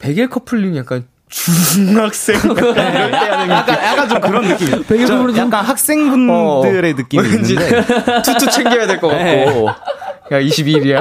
[0.00, 4.82] 100일 커플링 약간 중학생 약간 이럴 때 하는 약간, 약간 좀 그런 느낌이에요.
[4.82, 7.84] 100일 저 커플링 좀 약간 학생분들의 느낌이 왠지 있는데.
[8.22, 9.68] 투투 챙겨야 될 것 같고.
[9.68, 11.00] 야, 22일이야.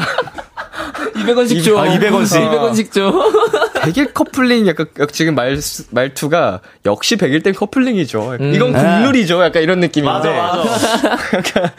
[1.15, 1.77] 200원씩 줘.
[1.79, 2.37] 아, 200원씩.
[2.47, 3.11] 200원씩 줘.
[3.81, 5.57] 100일 커플링 약간 지금 말,
[5.89, 8.37] 말투가 역시 100일 땐 커플링이죠.
[8.39, 8.53] 음.
[8.53, 8.79] 이건 네.
[8.79, 9.43] 국룰이죠.
[9.43, 10.29] 약간 이런 느낌인데.
[10.37, 11.71] 약간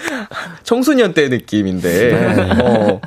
[0.65, 2.61] 청소년 때 느낌인데.
[2.63, 3.01] 어,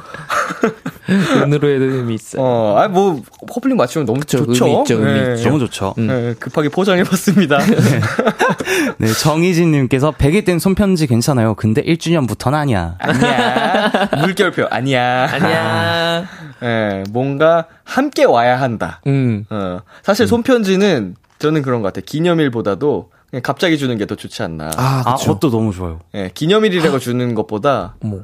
[1.44, 2.42] 은으로 해도 의미 있어요.
[2.44, 4.66] 어, 아, 뭐, 커플링 맞추면 너무 그쵸, 좋죠.
[4.68, 5.34] 의미 있죠, 의미 네.
[5.36, 5.50] 있죠.
[5.50, 5.94] 너무 좋죠.
[5.98, 7.60] 네, 급하게 포장해봤습니다.
[8.98, 11.56] 네, 정희진님께서 100일 땐 손편지 괜찮아요.
[11.56, 12.96] 근데 1주년부터는 아니야.
[13.00, 13.92] 아니야.
[14.22, 15.28] 물결표, 아니야.
[15.32, 16.26] 아니야.
[16.64, 19.02] 예, 뭔가 함께 와야 한다.
[19.08, 19.46] 음.
[19.50, 22.04] 어, 사실 손편지는 저는 그런 것 같아요.
[22.06, 24.70] 기념일보다도 그냥 갑자기 주는 게 더 좋지 않나.
[24.78, 25.36] 아, 아, 그쵸.
[25.36, 26.00] 그것도 너무 좋아요.
[26.16, 28.20] 예, 기념일이라고 주는 것보다 어머,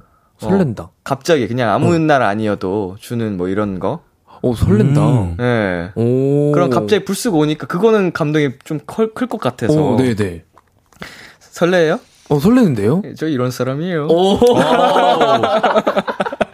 [0.49, 0.89] 설렌다.
[1.03, 4.01] 갑자기 그냥 아무 날 아니어도 주는 뭐 이런 거.
[4.41, 5.01] 오, 설렌다.
[5.01, 5.37] 음.
[5.39, 5.91] 예.
[5.95, 6.51] 오.
[6.51, 9.79] 그럼 갑자기 불쑥 오니까 그거는 감동이 좀 클 것 같아서.
[9.79, 10.43] 오, 네네.
[11.39, 11.99] 설레요?
[12.29, 13.03] 어, 설레는데요?
[13.17, 14.07] 저 이런 사람이에요.
[14.07, 14.39] 오.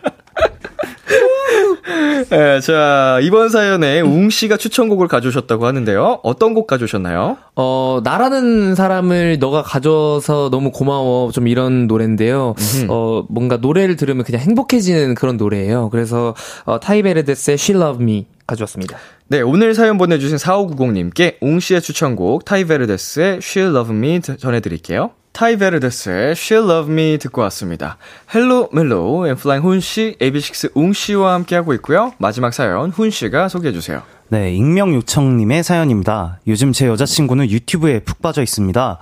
[2.30, 6.20] 예, 자, 이번 사연에 웅 씨가 추천곡을 가져오셨다고 하는데요.
[6.24, 7.38] 어떤 곡 가져오셨나요?
[7.56, 11.32] 어, 나라는 사람을 너가 가져서 너무 고마워.
[11.32, 12.54] 좀 이런 노래인데요.
[12.90, 15.90] 어, 뭔가 노래를 들으면 그냥 행복해지는 그런 노래예요.
[15.90, 18.98] 그래서, 어, 타이베르데스의 She Love Me 가져왔습니다.
[19.30, 25.12] 네, 오늘 사연 보내주신 4590님께 웅 씨의 추천곡 Tai Verdes의 She'll Love Me 드- 전해드릴게요.
[25.38, 27.98] Tai Verdes의 She'll Love Me 듣고 왔습니다.
[28.34, 32.12] 헬로 멜로 엔플라잉 훈 씨, AB6 웅 씨와 함께하고 있고요.
[32.18, 34.02] 마지막 사연 훈 씨가 소개해주세요.
[34.30, 36.40] 네, 익명 요청님의 사연입니다.
[36.48, 38.98] 요즘 제 여자친구는 유튜브에 푹 빠져 있습니다.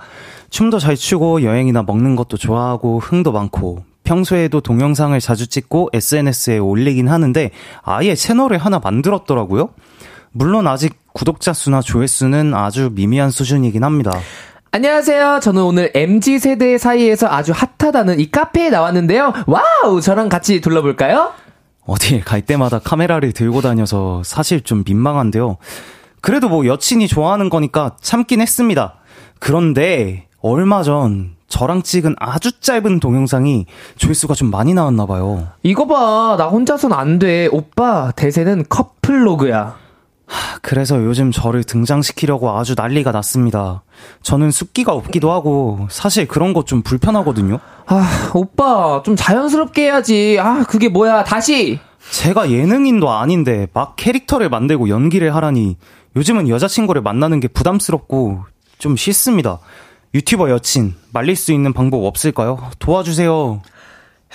[0.50, 7.08] 춤도 잘 추고 여행이나 먹는 것도 좋아하고 흥도 많고 평소에도 동영상을 자주 찍고 SNS에 올리긴
[7.08, 7.50] 하는데
[7.82, 9.70] 아예 채널을 하나 만들었더라고요.
[10.32, 14.20] 물론 아직 구독자 수나 조회수는 아주 미미한 수준이긴 합니다.
[14.72, 15.40] 안녕하세요.
[15.42, 19.32] 저는 오늘 MZ 세대 사이에서 아주 핫하다는 이 카페에 나왔는데요.
[19.46, 20.00] 와우!
[20.02, 21.32] 저랑 같이 둘러볼까요?
[21.86, 25.56] 어딜 갈 때마다 카메라를 들고 다녀서 사실 좀 민망한데요.
[26.20, 28.94] 그래도 뭐 여친이 좋아하는 거니까 참긴 했습니다.
[29.38, 35.46] 그런데 얼마 전 저랑 찍은 아주 짧은 동영상이 조회수가 좀 많이 나왔나 봐요.
[35.62, 36.34] 이거 봐.
[36.36, 37.48] 나 혼자선 안 돼.
[37.52, 39.76] 오빠, 대세는 커플로그야.
[40.62, 43.82] 그래서 요즘 저를 등장시키려고 아주 난리가 났습니다.
[44.22, 47.60] 저는 숫기가 없기도 하고 사실 그런 거좀 불편하거든요.
[47.86, 50.38] 아, 오빠, 좀 자연스럽게 해야지.
[50.40, 51.24] 아, 그게 뭐야.
[51.24, 51.78] 다시!
[52.10, 55.76] 제가 예능인도 아닌데 막 캐릭터를 만들고 연기를 하라니
[56.14, 58.44] 요즘은 여자친구를 만나는 게 부담스럽고
[58.78, 59.58] 좀 싫습니다.
[60.14, 62.70] 유튜버 여친 말릴 수 있는 방법 없을까요?
[62.78, 63.60] 도와주세요.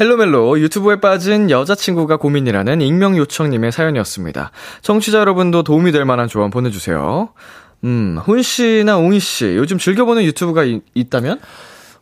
[0.02, 4.50] 헬로멜로 유튜브에 빠진 여자친구가 고민이라는 익명 요청님의 사연이었습니다.
[4.82, 7.30] 청취자 여러분도 도움이 될 만한 조언 보내주세요.
[7.84, 11.40] 음, 훈 씨나 웅이 씨, 요즘 즐겨보는 유튜브가 이- 있다면?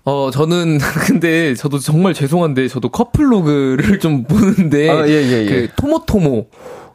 [0.06, 0.78] 어, 저는,
[1.08, 5.46] 근데, 저도 정말 죄송한데, 저도 커플로그를 좀 보는데, 아, 예, 예, 예.
[5.46, 6.48] 그, 토모토모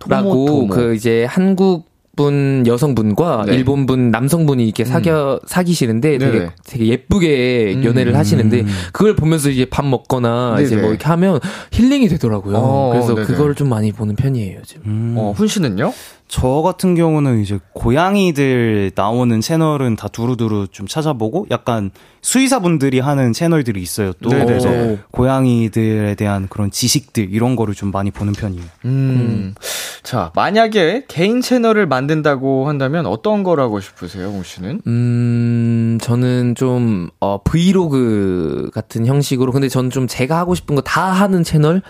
[0.08, 0.68] 라고, 토모토모.
[0.68, 1.84] 그, 이제, 한국,
[2.16, 3.54] 분 여성분과 네.
[3.54, 6.50] 일본분 남성분이 이렇게 사겨 사귀시는데 되게 네네.
[6.64, 10.82] 되게 예쁘게 연애를 하시는데 그걸 보면서 이제 밥 먹거나 이제 네네.
[10.82, 11.40] 뭐 이렇게 하면
[11.72, 12.56] 힐링이 되더라고요.
[12.56, 13.26] 어, 그래서 네네.
[13.26, 15.14] 그거를 좀 많이 보는 편이에요, 요즘.
[15.16, 15.92] 어, 훈 씨는요?
[16.26, 21.90] 저 같은 경우는 이제 고양이들 나오는 채널은 다 두루두루 좀 찾아보고 약간
[22.22, 24.12] 수의사분들이 하는 채널들이 있어요.
[24.22, 24.30] 또.
[24.30, 24.68] 그래서
[25.10, 28.64] 고양이들에 대한 그런 지식들 이런 거를 좀 많이 보는 편이에요.
[28.86, 29.54] 음.
[30.02, 34.80] 자, 만약에 개인 채널을 만든다고 한다면 어떤 거 하고 싶으세요, 웅 씨는?
[34.86, 41.12] 음, 저는 좀, 어, 브이로그 같은 형식으로, 근데 저는 좀 제가 하고 싶은 거 다
[41.12, 41.82] 하는 채널을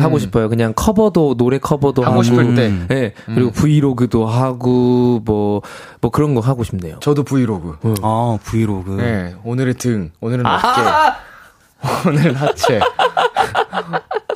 [0.00, 0.48] 하고 싶어요.
[0.48, 2.22] 그냥 커버도, 노래 커버도 하고 하고.
[2.22, 2.72] 싶을 때.
[2.88, 5.62] 네, 그리고 브이로그도 하고, 뭐,
[6.00, 6.98] 뭐 그런 거 하고 싶네요.
[7.00, 7.94] 저도 브이로그.
[8.02, 8.90] 아 브이로그.
[8.92, 12.80] 네, 오늘의 등, 오늘은 어깨, 오늘은 하체.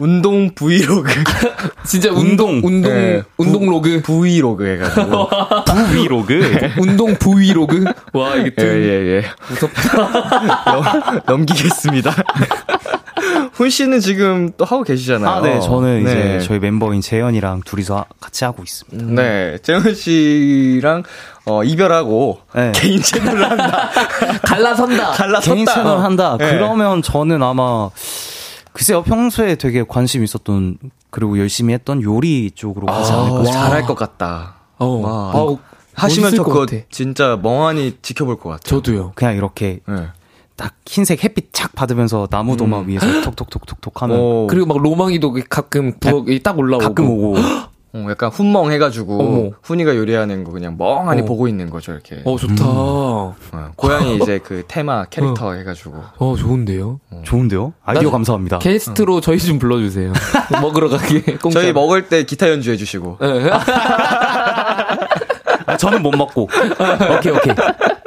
[0.00, 1.12] 운동 브이로그.
[1.84, 4.00] 진짜 운동, 운동, 네, 운동 로그.
[4.02, 5.28] 브이로그 해가지고.
[5.92, 6.70] 브이로그.
[6.78, 7.84] 운동 브이로그.
[8.14, 9.24] 와, 이게 예, 좀 예, 예.
[9.50, 11.22] 무섭다.
[11.26, 12.12] 넘기겠습니다.
[13.60, 15.28] 훈 씨는 지금 또 하고 계시잖아요.
[15.30, 15.60] 아, 네.
[15.60, 16.10] 저는 네.
[16.38, 19.20] 이제 저희 멤버인 재현이랑 둘이서 하- 같이 하고 있습니다.
[19.22, 19.58] 네.
[19.62, 21.02] 재현 씨랑,
[21.44, 22.72] 어, 이별하고, 네.
[22.74, 23.90] 개인 채널을 한다.
[24.44, 25.10] 갈라선다.
[25.10, 25.54] 갈라섰다.
[25.54, 26.38] 개인 채널 한다.
[26.38, 26.52] 네.
[26.52, 27.90] 그러면 저는 아마
[28.72, 30.78] 글쎄요 평소에 되게 관심 있었던
[31.10, 33.40] 그리고 열심히 했던 요리 쪽으로 가지 않을까.
[33.40, 34.54] 어, 잘할 것 같다.
[34.78, 35.10] 어, 와.
[35.38, 35.58] 어,
[35.92, 36.78] 하시면 저것 그거 같아.
[36.90, 38.60] 진짜 멍하니 지켜볼 것 같아요.
[38.80, 39.12] 저도요.
[39.16, 40.06] 그냥 이렇게 네.
[40.60, 45.94] 딱 흰색 햇빛 착 받으면서 나무 도마 위에서 톡톡톡톡톡 하면 어, 그리고 막 로망이도 가끔
[45.98, 46.84] 부엌 딱 올라오고.
[46.86, 47.36] 가끔 오고
[47.92, 49.50] 어, 약간 훈멍 해가지고, 어머.
[49.64, 51.24] 훈이가 요리하는 거 그냥 멍하니 어.
[51.24, 52.20] 보고 있는 거죠, 이렇게.
[52.24, 52.64] 어, 좋다.
[52.64, 53.34] 어,
[53.74, 55.96] 고양이 이제 그 테마 캐릭터 해가지고.
[56.18, 57.00] 어, 좋은데요?
[57.24, 57.72] 좋은데요?
[57.82, 58.58] 아이디어 나- 감사합니다.
[58.60, 60.12] 게스트로 저희 좀 불러주세요.
[60.62, 61.20] 먹으러 가게.
[61.38, 61.50] 공짜로.
[61.64, 63.16] 저희 먹을 때 기타 연주 해 주시고.
[63.20, 63.50] 네.
[65.66, 66.42] 아, 저는 못 먹고
[67.18, 67.54] 오케이, 오케이.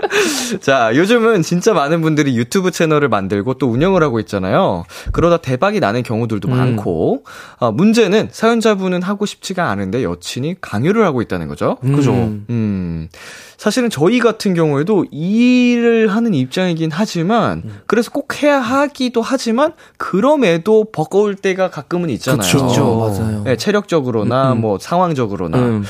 [0.61, 4.85] 자, 요즘은 진짜 많은 분들이 유튜브 채널을 만들고 또 운영을 하고 있잖아요.
[5.11, 6.57] 그러다 대박이 나는 경우들도 음.
[6.57, 7.25] 많고,
[7.59, 11.77] 아, 문제는 사연자분은 하고 싶지가 않은데 여친이 강요를 하고 있다는 거죠.
[11.81, 12.13] 그죠.
[12.13, 13.09] 음,
[13.57, 17.81] 사실은 저희 같은 경우에도 일을 하는 입장이긴 하지만, 음.
[17.87, 22.41] 그래서 꼭 해야 하기도 하지만, 그럼에도 버거울 때가 가끔은 있잖아요.
[22.41, 23.43] 그쵸, 맞아요.
[23.43, 24.61] 네, 체력적으로나 음, 음.
[24.61, 25.57] 뭐 상황적으로나.
[25.57, 25.83] 음.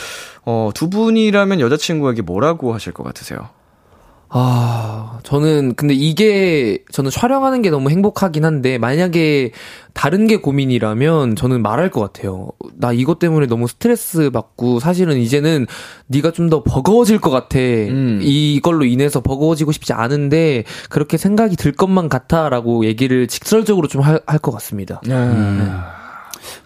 [0.46, 3.50] 어, 두 분이라면 여자친구에게 뭐라고 하실 것 같으세요?
[4.36, 9.52] 아, 저는, 근데 이게, 저는 촬영하는 게 너무 행복하긴 한데, 만약에
[9.94, 12.50] 다른 게 고민이라면, 저는 말할 것 같아요.
[12.76, 15.68] 나 이것 때문에 너무 스트레스 받고, 사실은 이제는
[16.08, 17.60] 네가 좀 더 버거워질 것 같아.
[17.60, 18.22] 음.
[18.24, 22.50] 이걸로 인해서 버거워지고 싶지 않은데, 그렇게 생각이 들 것만 같아.
[22.50, 25.00] 라고 얘기를 직설적으로 좀 할 것 같습니다.
[25.08, 25.80] 음.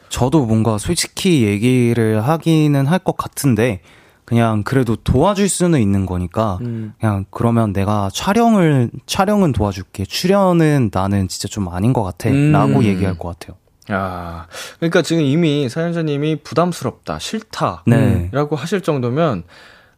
[0.10, 3.82] 저도 뭔가 솔직히 얘기를 하기는 할 것 같은데
[4.28, 6.94] 그냥 그래도 도와줄 수는 있는 거니까 음.
[7.00, 12.84] 그냥 그러면 내가 촬영을 촬영은 도와줄게 출연은 나는 진짜 좀 아닌 것 같아라고 음.
[12.84, 13.56] 얘기할 것 같아요.
[13.88, 14.48] 아,
[14.80, 18.28] 그러니까 지금 이미 사연자님이 부담스럽다, 싫다, 네.
[18.34, 19.44] 라고 하실 정도면,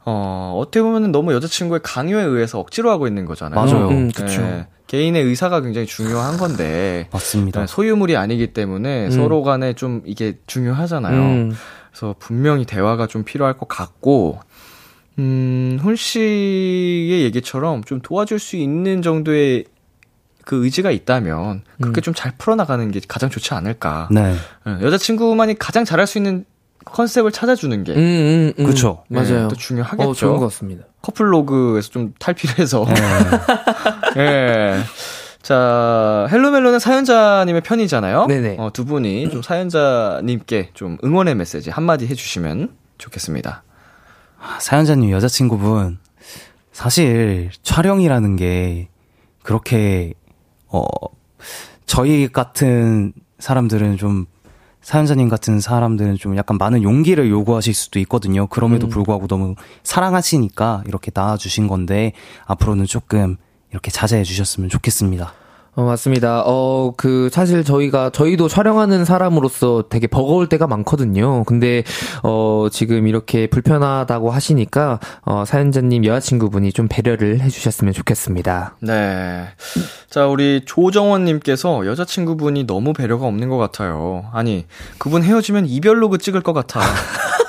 [0.06, 3.60] 어, 어떻게 보면 너무 여자친구의 강요에 의해서 억지로 하고 있는 거잖아요.
[3.60, 3.88] 맞아요.
[3.90, 4.44] 음, 그쵸.
[4.44, 7.62] 네, 개인의 의사가 굉장히 중요한 건데, 맞습니다.
[7.62, 9.12] 네, 소유물이 아니기 때문에 음.
[9.12, 11.50] 서로 간에 좀 이게 중요하잖아요.
[11.90, 11.92] 음.
[11.92, 14.40] 그래서 분명히 대화가 좀 필요할 것 같고,
[15.18, 19.66] 음, 훈 씨의 얘기처럼 좀 도와줄 수 있는 정도의
[20.46, 22.02] 그 의지가 있다면, 그렇게 음.
[22.02, 24.08] 좀잘 풀어나가는 게 가장 좋지 않을까.
[24.12, 24.36] 네.
[24.68, 26.46] 예, 여자친구만이 가장 잘할 수 있는
[26.86, 28.66] 컨셉을 찾아주는 게 음, 음, 음.
[28.66, 29.04] 그쵸.
[29.10, 29.44] 맞아요.
[29.44, 30.10] 예, 또 중요하겠죠.
[30.10, 30.86] 어, 좋은 것 같습니다.
[31.02, 32.86] 커플로그에서 좀 탈피해서
[34.16, 34.80] 네.
[35.40, 35.44] 예.
[35.44, 38.28] 자, 헬로멜로는 사연자님의 편이잖아요.
[38.28, 38.58] 네네.
[38.60, 43.64] 어, 두 분이 좀 사연자님께 좀 응원의 메시지 한마디 해주시면 좋겠습니다.
[44.60, 46.00] 사연자님 여자친구분
[46.72, 48.90] 사실 촬영이라는 게
[49.44, 50.14] 그렇게
[50.68, 50.84] 어
[51.86, 54.28] 저희 같은 사람들은 좀
[54.82, 58.48] 사연자님 같은 사람들은 좀 약간 많은 용기를 요구하실 수도 있거든요.
[58.48, 62.14] 그럼에도 불구하고 너무 사랑하시니까 이렇게 나와주신 건데
[62.46, 63.38] 앞으로는 조금
[63.72, 65.34] 이렇게 자제해 주셨으면 좋겠습니다.
[65.76, 66.44] 어, 맞습니다.
[66.46, 71.46] 어, 그, 사실 저희가, 저희도 촬영하는 사람으로서 되게 버거울 때가 많거든요.
[71.46, 71.84] 근데,
[72.24, 78.76] 어, 지금 이렇게 불편하다고 하시니까, 어, 사연자님 여자친구분이 좀 배려를 해주셨으면 좋겠습니다.
[78.82, 79.46] 네.
[80.10, 84.26] 자, 우리 조정원님께서 여자친구분이 너무 배려가 없는 것 같아요.
[84.34, 84.66] 아니,
[84.98, 86.82] 그분 헤어지면 이별 로그 찍을 것 같아.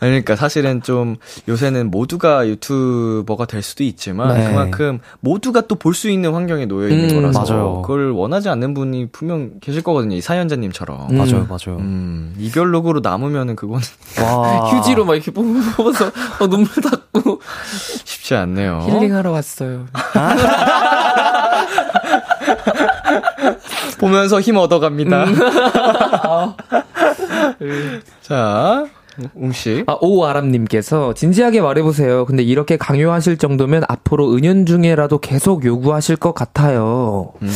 [0.00, 1.16] 그러니까 사실은 좀
[1.48, 4.48] 요새는 모두가 유튜버가 될 수도 있지만 네.
[4.48, 7.82] 그만큼 모두가 또 볼 수 있는 환경에 놓여 있는 음, 거라서 맞아요.
[7.82, 10.16] 그걸 원하지 않는 분이 분명 계실 거거든요.
[10.16, 11.10] 이 사연자님처럼.
[11.10, 11.16] 음.
[11.16, 11.78] 맞아요, 맞아요.
[11.78, 13.80] 음, 이별 로그로 남으면은 그건
[14.20, 14.68] 와.
[14.76, 16.06] 휴지로 막 이렇게 뽑아서,
[16.40, 17.40] 어, 눈물 닦고,
[18.04, 18.84] 쉽지 않네요.
[18.88, 19.86] 힐링하러 왔어요.
[23.98, 25.26] 보면서 힘 얻어갑니다.
[28.22, 28.84] 자,
[29.34, 29.84] 웅씨.
[29.86, 32.24] 아, 오아람님께서 진지하게 말해보세요.
[32.26, 37.32] 근데 이렇게 강요하실 정도면 앞으로 은연 중에라도 계속 요구하실 것 같아요.
[37.42, 37.50] 음,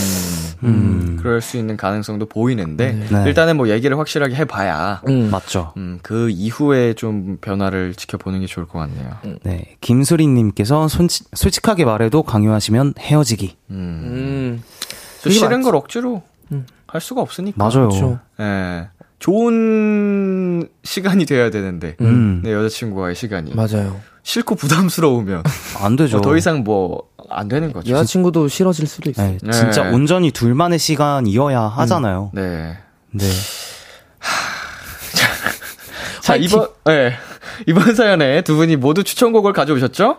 [0.65, 1.17] 음.
[1.21, 3.25] 그럴 수 있는 가능성도 보이는데, 네.
[3.27, 5.31] 일단은 뭐 얘기를 확실하게 해봐야, 음.
[5.31, 5.73] 맞죠.
[5.77, 9.11] 음, 그 이후에 좀 변화를 지켜보는 게 좋을 것 같네요.
[9.43, 9.77] 네.
[9.81, 13.57] 김수리님께서 솔직, 솔직하게 말해도 강요하시면 헤어지기.
[13.71, 13.77] 음.
[13.77, 14.63] 음.
[15.29, 15.63] 싫은 맞지.
[15.65, 16.67] 걸 억지로 음.
[16.87, 17.57] 할 수가 없으니까.
[17.59, 17.89] 맞아요.
[17.89, 18.19] 그렇죠.
[18.41, 18.89] 예.
[19.19, 22.41] 좋은 시간이 돼야 되는데, 음.
[22.45, 23.55] 내 여자친구와의 시간이.
[23.55, 24.01] 맞아요.
[24.23, 25.43] 싫고 부담스러우면
[25.81, 26.19] 안 되죠.
[26.19, 27.93] 어, 더 이상 뭐 안 되는 거죠.
[27.93, 29.37] 여자친구도 싫어질 수도 있어요.
[29.43, 29.91] 네, 진짜 네.
[29.91, 32.31] 온전히 둘만의 시간이어야 하잖아요.
[32.35, 32.79] 네.
[33.11, 33.25] 네.
[36.23, 37.15] 자, 이번, 예.
[37.67, 40.19] 이번 사연에 두 분이 모두 추천곡을 가져오셨죠?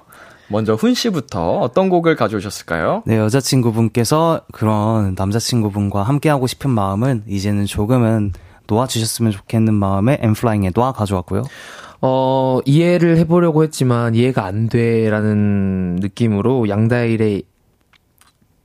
[0.52, 3.04] 먼저 훈 씨부터 어떤 곡을 가져오셨을까요?
[3.06, 8.34] 네, 여자친구분께서 그런 남자친구분과 함께하고 싶은 마음은 이제는 조금은
[8.70, 11.44] 놓아주셨으면 좋겠는 마음에 엠플라잉의 놓아 가져왔고요.
[12.02, 17.44] 어, 이해를 해보려고 했지만 이해가 안 돼라는 느낌으로 양다일의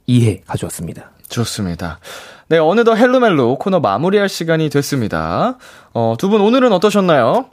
[0.06, 1.10] 이해 가져왔습니다.
[1.28, 1.98] 좋습니다.
[2.48, 5.56] 네, 어느덧 헬로멜로 코너 마무리할 시간이 됐습니다.
[5.94, 7.46] 어, 두 분 오늘은 어떠셨나요?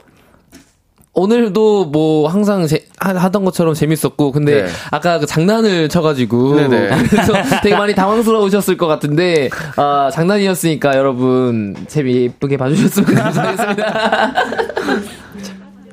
[1.14, 4.68] 오늘도 뭐 항상 제, 하- 하던 것처럼 재밌었고 근데 네.
[4.90, 6.88] 아까 그 장난을 쳐가지고 네네.
[7.10, 14.32] 그래서 되게 많이 당황스러우셨을 것 같은데 아 장난이었으니까 여러분 재미있게 봐주셨으면 감사하겠습니다.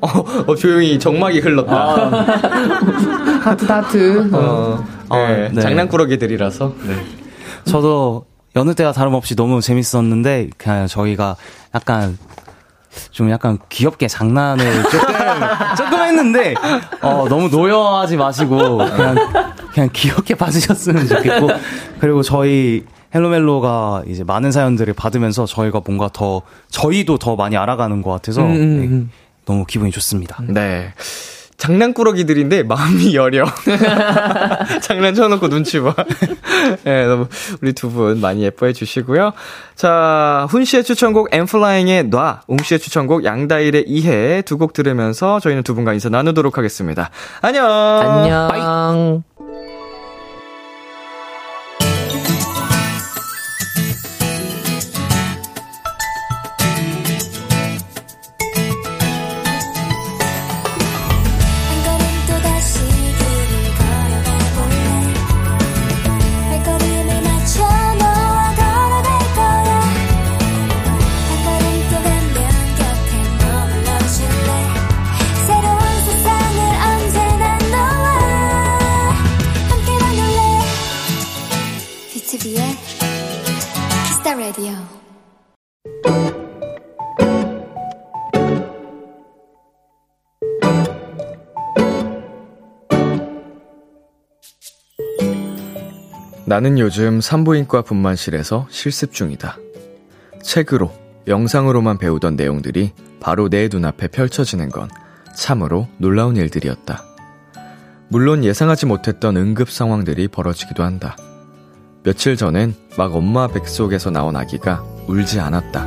[0.02, 0.08] 어,
[0.46, 2.06] 어, 조용히 정막이 흘렀다.
[3.42, 4.30] 하트 하트.
[4.32, 5.60] 어, 네, 네.
[5.60, 6.74] 장난꾸러기들이라서.
[6.86, 6.94] 네.
[7.64, 8.24] 저도
[8.56, 11.36] 여느 때와 다름없이 너무 재밌었는데 그냥 저희가
[11.74, 12.16] 약간
[13.10, 15.14] 좀 약간 귀엽게 장난을 조금
[15.76, 16.54] 조금 했는데
[17.02, 19.16] 어 너무 노여하지 마시고 그냥
[19.72, 21.48] 그냥 귀엽게 봐주셨으면 좋겠고
[22.00, 22.84] 그리고 저희
[23.14, 28.50] 헬로멜로가 이제 많은 사연들을 받으면서 저희가 뭔가 더 저희도 더 많이 알아가는 것 같아서 음,
[28.50, 29.10] 음, 네, 음.
[29.44, 30.38] 너무 기분이 좋습니다.
[30.48, 30.92] 네.
[31.60, 33.44] 장난꾸러기들인데 마음이 여려.
[34.82, 35.94] 장난 쳐놓고 눈치 봐.
[36.84, 37.26] 네, 너무
[37.62, 39.32] 우리 두 분 많이 예뻐해 주시고요.
[39.74, 45.62] 자, 훈 씨의 추천곡 엠플라잉의 놔, 웅 씨의 추천곡 양다일의 이해 두 곡 들으면서 저희는
[45.62, 47.10] 두 분과 인사 나누도록 하겠습니다.
[47.40, 47.66] 안녕.
[47.66, 48.48] 안녕.
[48.52, 49.22] 한
[96.50, 99.56] 나는 요즘 산부인과 분만실에서 실습 중이다.
[100.42, 100.90] 책으로,
[101.28, 102.90] 영상으로만 배우던 내용들이
[103.20, 104.88] 바로 내 눈앞에 펼쳐지는 건
[105.32, 107.04] 참으로 놀라운 일들이었다.
[108.08, 111.16] 물론 예상하지 못했던 응급 상황들이 벌어지기도 한다.
[112.02, 115.86] 며칠 전엔 막 엄마 뱃속에서 나온 아기가 울지 않았다.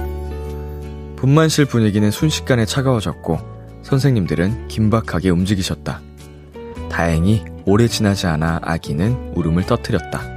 [1.17, 3.37] 분만실 분위기는 순식간에 차가워졌고
[3.81, 5.99] 선생님들은 긴박하게 움직이셨다.
[6.89, 10.32] 다행히 오래 지나지 않아 아기는 울음을 터뜨렸다.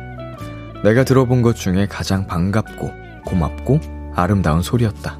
[0.87, 2.93] 내가 들어본 것 중에 가장 반갑고
[3.25, 3.81] 고맙고
[4.15, 5.19] 아름다운 소리였다.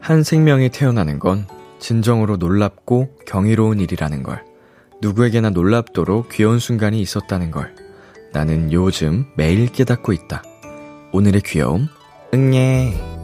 [0.00, 1.46] 한 생명이 태어나는 건
[1.78, 4.42] 진정으로 놀랍고 경이로운 일이라는 걸,
[5.02, 7.74] 누구에게나 놀랍도록 귀여운 순간이 있었다는 걸,
[8.32, 10.42] 나는 요즘 매일 깨닫고 있다.
[11.12, 11.88] 오늘의 귀여움,
[12.32, 13.17] 응애.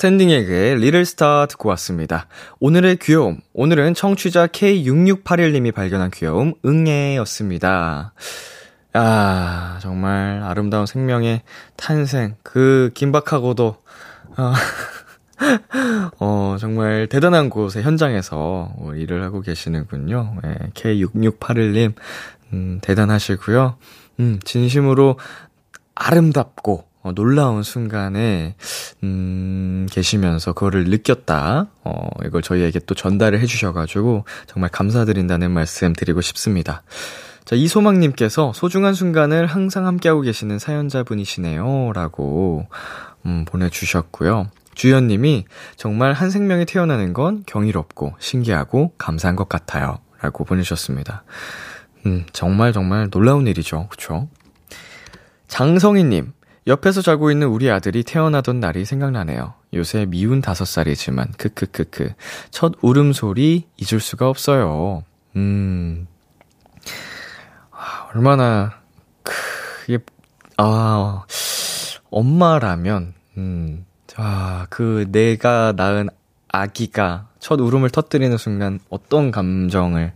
[0.00, 2.28] 스탠딩 에그의 Little Star 듣고 왔습니다.
[2.60, 3.40] 오늘의 귀여움.
[3.52, 8.12] 오늘은 청취자 K6681님이 발견한 귀여움, 응애였습니다.
[8.92, 11.42] 아, 정말 아름다운 생명의
[11.74, 12.36] 탄생.
[12.44, 13.76] 그 긴박하고도,
[14.36, 14.52] 어,
[16.20, 20.36] 어, 정말 대단한 곳의 현장에서 어, 일을 하고 계시는군요.
[20.44, 21.94] 네, K6681님,
[22.52, 23.76] 음, 대단하시고요.
[24.20, 25.18] 음, 진심으로
[25.96, 28.56] 아름답고 어, 놀라운 순간에
[29.02, 31.68] 음, 계시면서 그거를 느꼈다.
[31.84, 36.82] 어, 이걸 저희에게 또 전달을 해주셔가지고 정말 감사드린다는 말씀 드리고 싶습니다.
[37.44, 41.92] 자, 이소망님께서 소중한 순간을 항상 함께하고 계시는 사연자분이시네요.
[41.94, 42.66] 라고,
[43.24, 44.50] 음, 보내주셨고요.
[44.74, 45.44] 주연님이
[45.76, 49.98] 정말 한 생명이 태어나는 건 경이롭고 신기하고 감사한 것 같아요.
[50.20, 51.24] 라고 보내주셨습니다.
[52.06, 53.88] 음, 정말 정말 놀라운 일이죠.
[53.88, 54.28] 그쵸?
[55.48, 56.32] 장성희님,
[56.68, 59.54] 옆에서 자고 있는 우리 아들이 태어나던 날이 생각나네요.
[59.72, 62.12] 요새 미운 다섯 살이지만, 크크크크.
[62.50, 65.02] 첫 울음소리 잊을 수가 없어요.
[65.36, 66.06] 음,
[67.70, 68.74] 아, 얼마나,
[69.22, 69.32] 크,
[69.88, 69.98] 이게,
[70.58, 71.24] 아,
[72.10, 76.10] 엄마라면, 음, 아, 그 내가 낳은
[76.48, 80.12] 아기가 첫 울음을 터뜨리는 순간 어떤 감정을,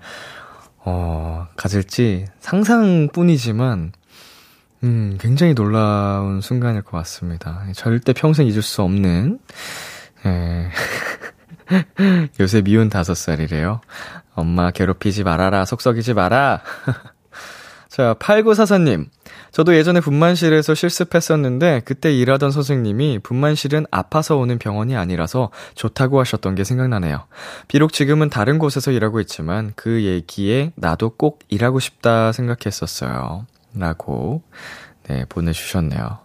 [0.85, 3.93] 어, 가질지 상상뿐이지만,
[4.85, 7.65] 음, 굉장히 놀라운 순간일 것 같습니다.
[7.75, 9.39] 절대 평생 잊을 수 없는,
[10.27, 10.71] 예.
[12.41, 13.81] 요새 미운 다섯 살이래요.
[14.35, 16.63] 엄마 괴롭히지 말아라, 속썩이지 마라.
[17.89, 19.09] 자, 8944님.
[19.53, 26.65] 저도 예전에 분만실에서 실습했었는데 그때 일하던 선생님이 분만실은 아파서 오는 병원이 아니라서 좋다고 하셨던 게
[26.65, 27.27] 생각나네요.
[27.69, 33.47] 비록 지금은 다른 곳에서 일하고 있지만 그 얘기에 나도 꼭 일하고 싶다 생각했었어요.
[33.75, 34.43] 라고
[35.09, 36.19] 네, 보내주셨네요.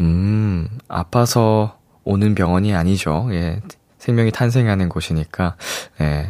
[0.00, 3.28] 음, 아파서 오는 병원이 아니죠.
[3.32, 3.60] 예.
[3.98, 5.56] 생명이 탄생하는 곳이니까.
[6.00, 6.28] 예.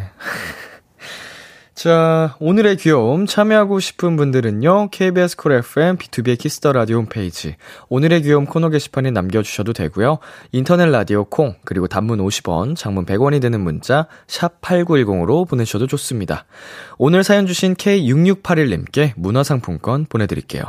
[1.76, 4.88] 자, 오늘의 귀여움 참여하고 싶은 분들은요.
[4.88, 7.54] KBS 쿨 FM 비투비의 키스 더 라디오 홈페이지
[7.90, 10.16] 오늘의 귀여움 코너 게시판에 남겨 주셔도 되고요.
[10.52, 16.46] 인터넷 라디오 콩 그리고 단문 50원, 장문 100원이 되는 문자 샵 8910으로 보내셔도 좋습니다.
[16.96, 20.62] 오늘 사연 주신 K6681님께 문화상품권 보내 드릴게요.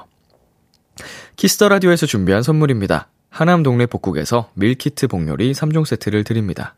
[1.38, 3.08] 키스 더 라디오에서 준비한 선물입니다.
[3.30, 6.76] 하남 동네 복국에서 밀키트 복요리 3종 세트를 드립니다.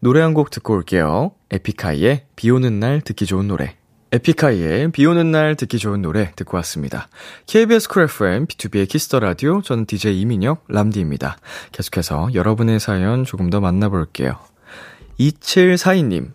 [0.00, 1.32] 노래 한 곡 듣고 올게요.
[1.50, 3.76] 에픽하이의 비 오는 날 듣기 좋은 노래.
[4.12, 7.08] 에픽하이의 비 오는 날 듣기 좋은 노래 듣고 왔습니다.
[7.46, 11.36] KBS 쿨 FM, 비투비의 키스 더 라디오, 저는 DJ 이민혁, 람디입니다.
[11.72, 14.38] 계속해서 여러분의 사연 조금 더 만나볼게요.
[15.18, 16.32] 2742님,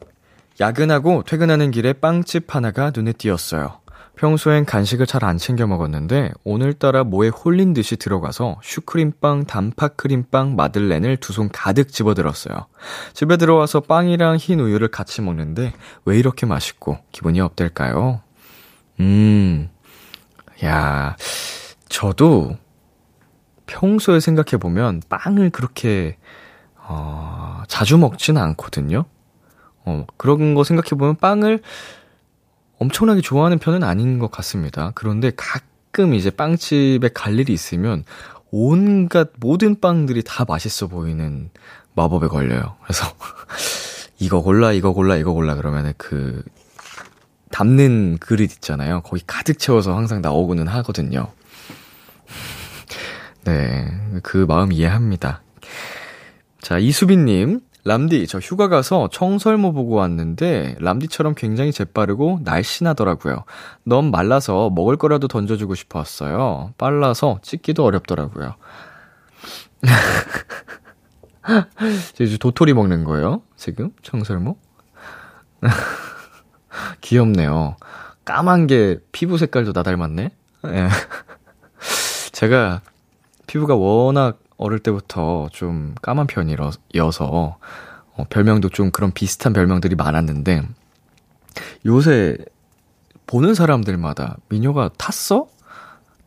[0.60, 3.80] 야근하고 퇴근하는 길에 빵집 하나가 눈에 띄었어요.
[4.20, 11.32] 평소엔 간식을 잘 안 챙겨 먹었는데 오늘따라 뭐에 홀린 듯이 들어가서 슈크림빵, 단팥크림빵, 마들렌을 두
[11.32, 12.68] 손 가득 집어들었어요.
[13.14, 18.22] 집에 들어와서 빵이랑 흰 우유를 같이 먹는데 왜 이렇게 맛있고 기분이 어떨까요?
[19.00, 19.70] 음,
[20.66, 21.16] 야,
[21.88, 22.58] 저도
[23.68, 26.18] 평소에 생각해보면 빵을 그렇게,
[26.76, 29.06] 어, 자주 먹지는 않거든요.
[29.86, 31.62] 어, 그런 거 생각해보면 빵을
[32.80, 34.92] 엄청나게 좋아하는 편은 아닌 것 같습니다.
[34.96, 38.04] 그런데 가끔 이제 빵집에 갈 일이 있으면
[38.52, 41.50] 온갖 모든 빵들이 다 맛있어 보이는
[41.94, 42.78] 마법에 걸려요.
[42.84, 43.06] 그래서
[44.18, 46.44] 이거 골라, 이거 골라, 이거 골라 그러면은 그
[47.52, 49.02] 담는 그릇 있잖아요.
[49.02, 51.32] 거기 가득 채워서 항상 나오고는 하거든요.
[53.44, 53.88] 네,
[54.24, 55.42] 그 마음 이해합니다.
[56.62, 57.62] 자, 이수빈님.
[57.86, 63.46] 람디, 저 휴가 가서 청설모 보고 왔는데, 람디처럼 굉장히 재빠르고 날씬하더라고요.
[63.84, 66.74] 너무 말라서 먹을 거라도 던져주고 싶었어요.
[66.78, 68.56] 빨라서 찍기도 어렵더라고요.
[72.20, 73.42] 이제 도토리 먹는 거예요?
[73.56, 73.92] 지금?
[74.04, 74.58] 청설모?
[77.02, 77.78] 귀엽네요.
[78.26, 80.32] 까만 게 피부 색깔도 나 닮았네?
[80.68, 80.90] 예.
[82.34, 82.82] 제가
[83.48, 87.58] 피부가 워낙 어릴 때부터 좀 까만 편이어서
[88.12, 90.68] 어, 별명도 좀 그런 비슷한 별명들이 많았는데
[91.86, 92.38] 요새
[93.26, 95.48] 보는 사람들마다 미녀가 탔어?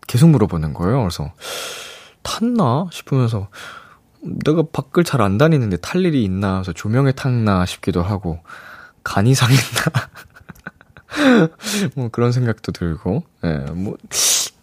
[0.06, 1.00] 계속 물어보는 거예요.
[1.00, 1.32] 그래서
[2.22, 3.48] 탔나 싶으면서
[4.22, 8.40] 내가 밖을 잘 안 다니는데 탈 일이 있나 해서 조명에 탔나 싶기도 하고
[9.04, 9.60] 간이 상했나
[11.96, 13.96] 뭐 그런 생각도 들고 예, 뭐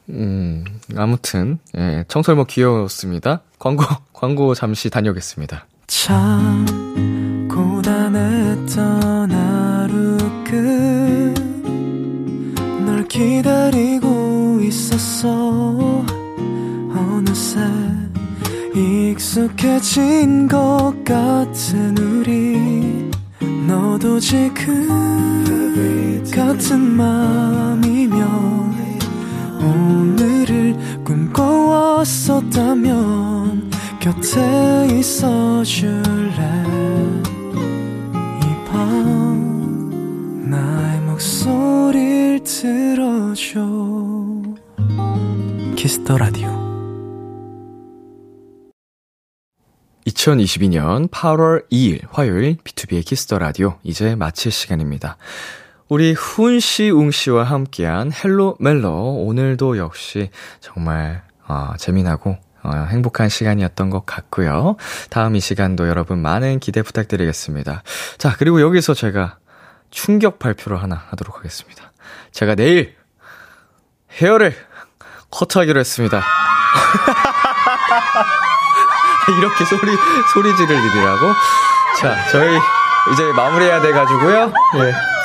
[0.09, 0.65] 음,
[0.95, 3.41] 아무튼, 예, 청설모 귀여웠습니다.
[3.59, 3.83] 광고,
[4.13, 5.67] 광고 잠시 다녀오겠습니다.
[5.87, 6.65] 참
[7.49, 10.17] 고단했던 하루
[12.83, 16.05] 끝널 기다리고 있었어.
[16.95, 17.59] 어느새
[18.73, 23.09] 익숙해진 것 같은 우리.
[23.67, 24.87] 너도 지금
[26.33, 28.19] 같은 맘이면
[29.61, 30.75] 오늘을
[32.39, 36.37] 꿈꿔왔었다면 곁에 있어 줄래?
[38.43, 43.59] 이 밤 나의 목소리를 들어줘.
[45.75, 46.47] 키스 더 라디오.
[50.05, 55.17] 2022년 8월 2일 화요일 비투비의 키스 더 라디오 이제 마칠 시간입니다.
[55.89, 58.93] 우리 훈 씨, 웅 씨와 함께한 헬로 멜로
[59.25, 60.29] 오늘도 역시
[60.61, 64.75] 정말 어, 재미나고 어, 행복한 시간이었던 것 같고요.
[65.09, 67.81] 다음 이 시간도 여러분 많은 기대 부탁드리겠습니다.
[68.19, 69.39] 자, 그리고 여기서 제가
[69.89, 71.91] 충격 발표를 하나 하도록 하겠습니다.
[72.31, 72.95] 제가 내일
[74.11, 74.53] 헤어를
[75.31, 76.21] 커트하기로 했습니다.
[79.39, 79.91] 이렇게 소리,
[80.33, 81.33] 소리 지를 일이라고?
[81.99, 82.59] 자, 저희
[83.11, 84.53] 이제 마무리해야 돼가지고요.
[84.75, 85.18] 예.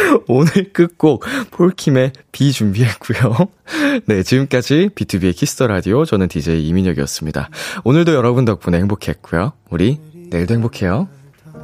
[0.28, 3.48] 오늘 끝곡 폴킴의 비 준비했고요.
[4.06, 7.50] 네, 지금까지 비투비의 키스 더 라디오 저는 DJ 이민혁이었습니다.
[7.84, 9.52] 오늘도 여러분 덕분에 행복했고요.
[9.70, 9.98] 우리
[10.30, 11.08] 내일도 행복해요.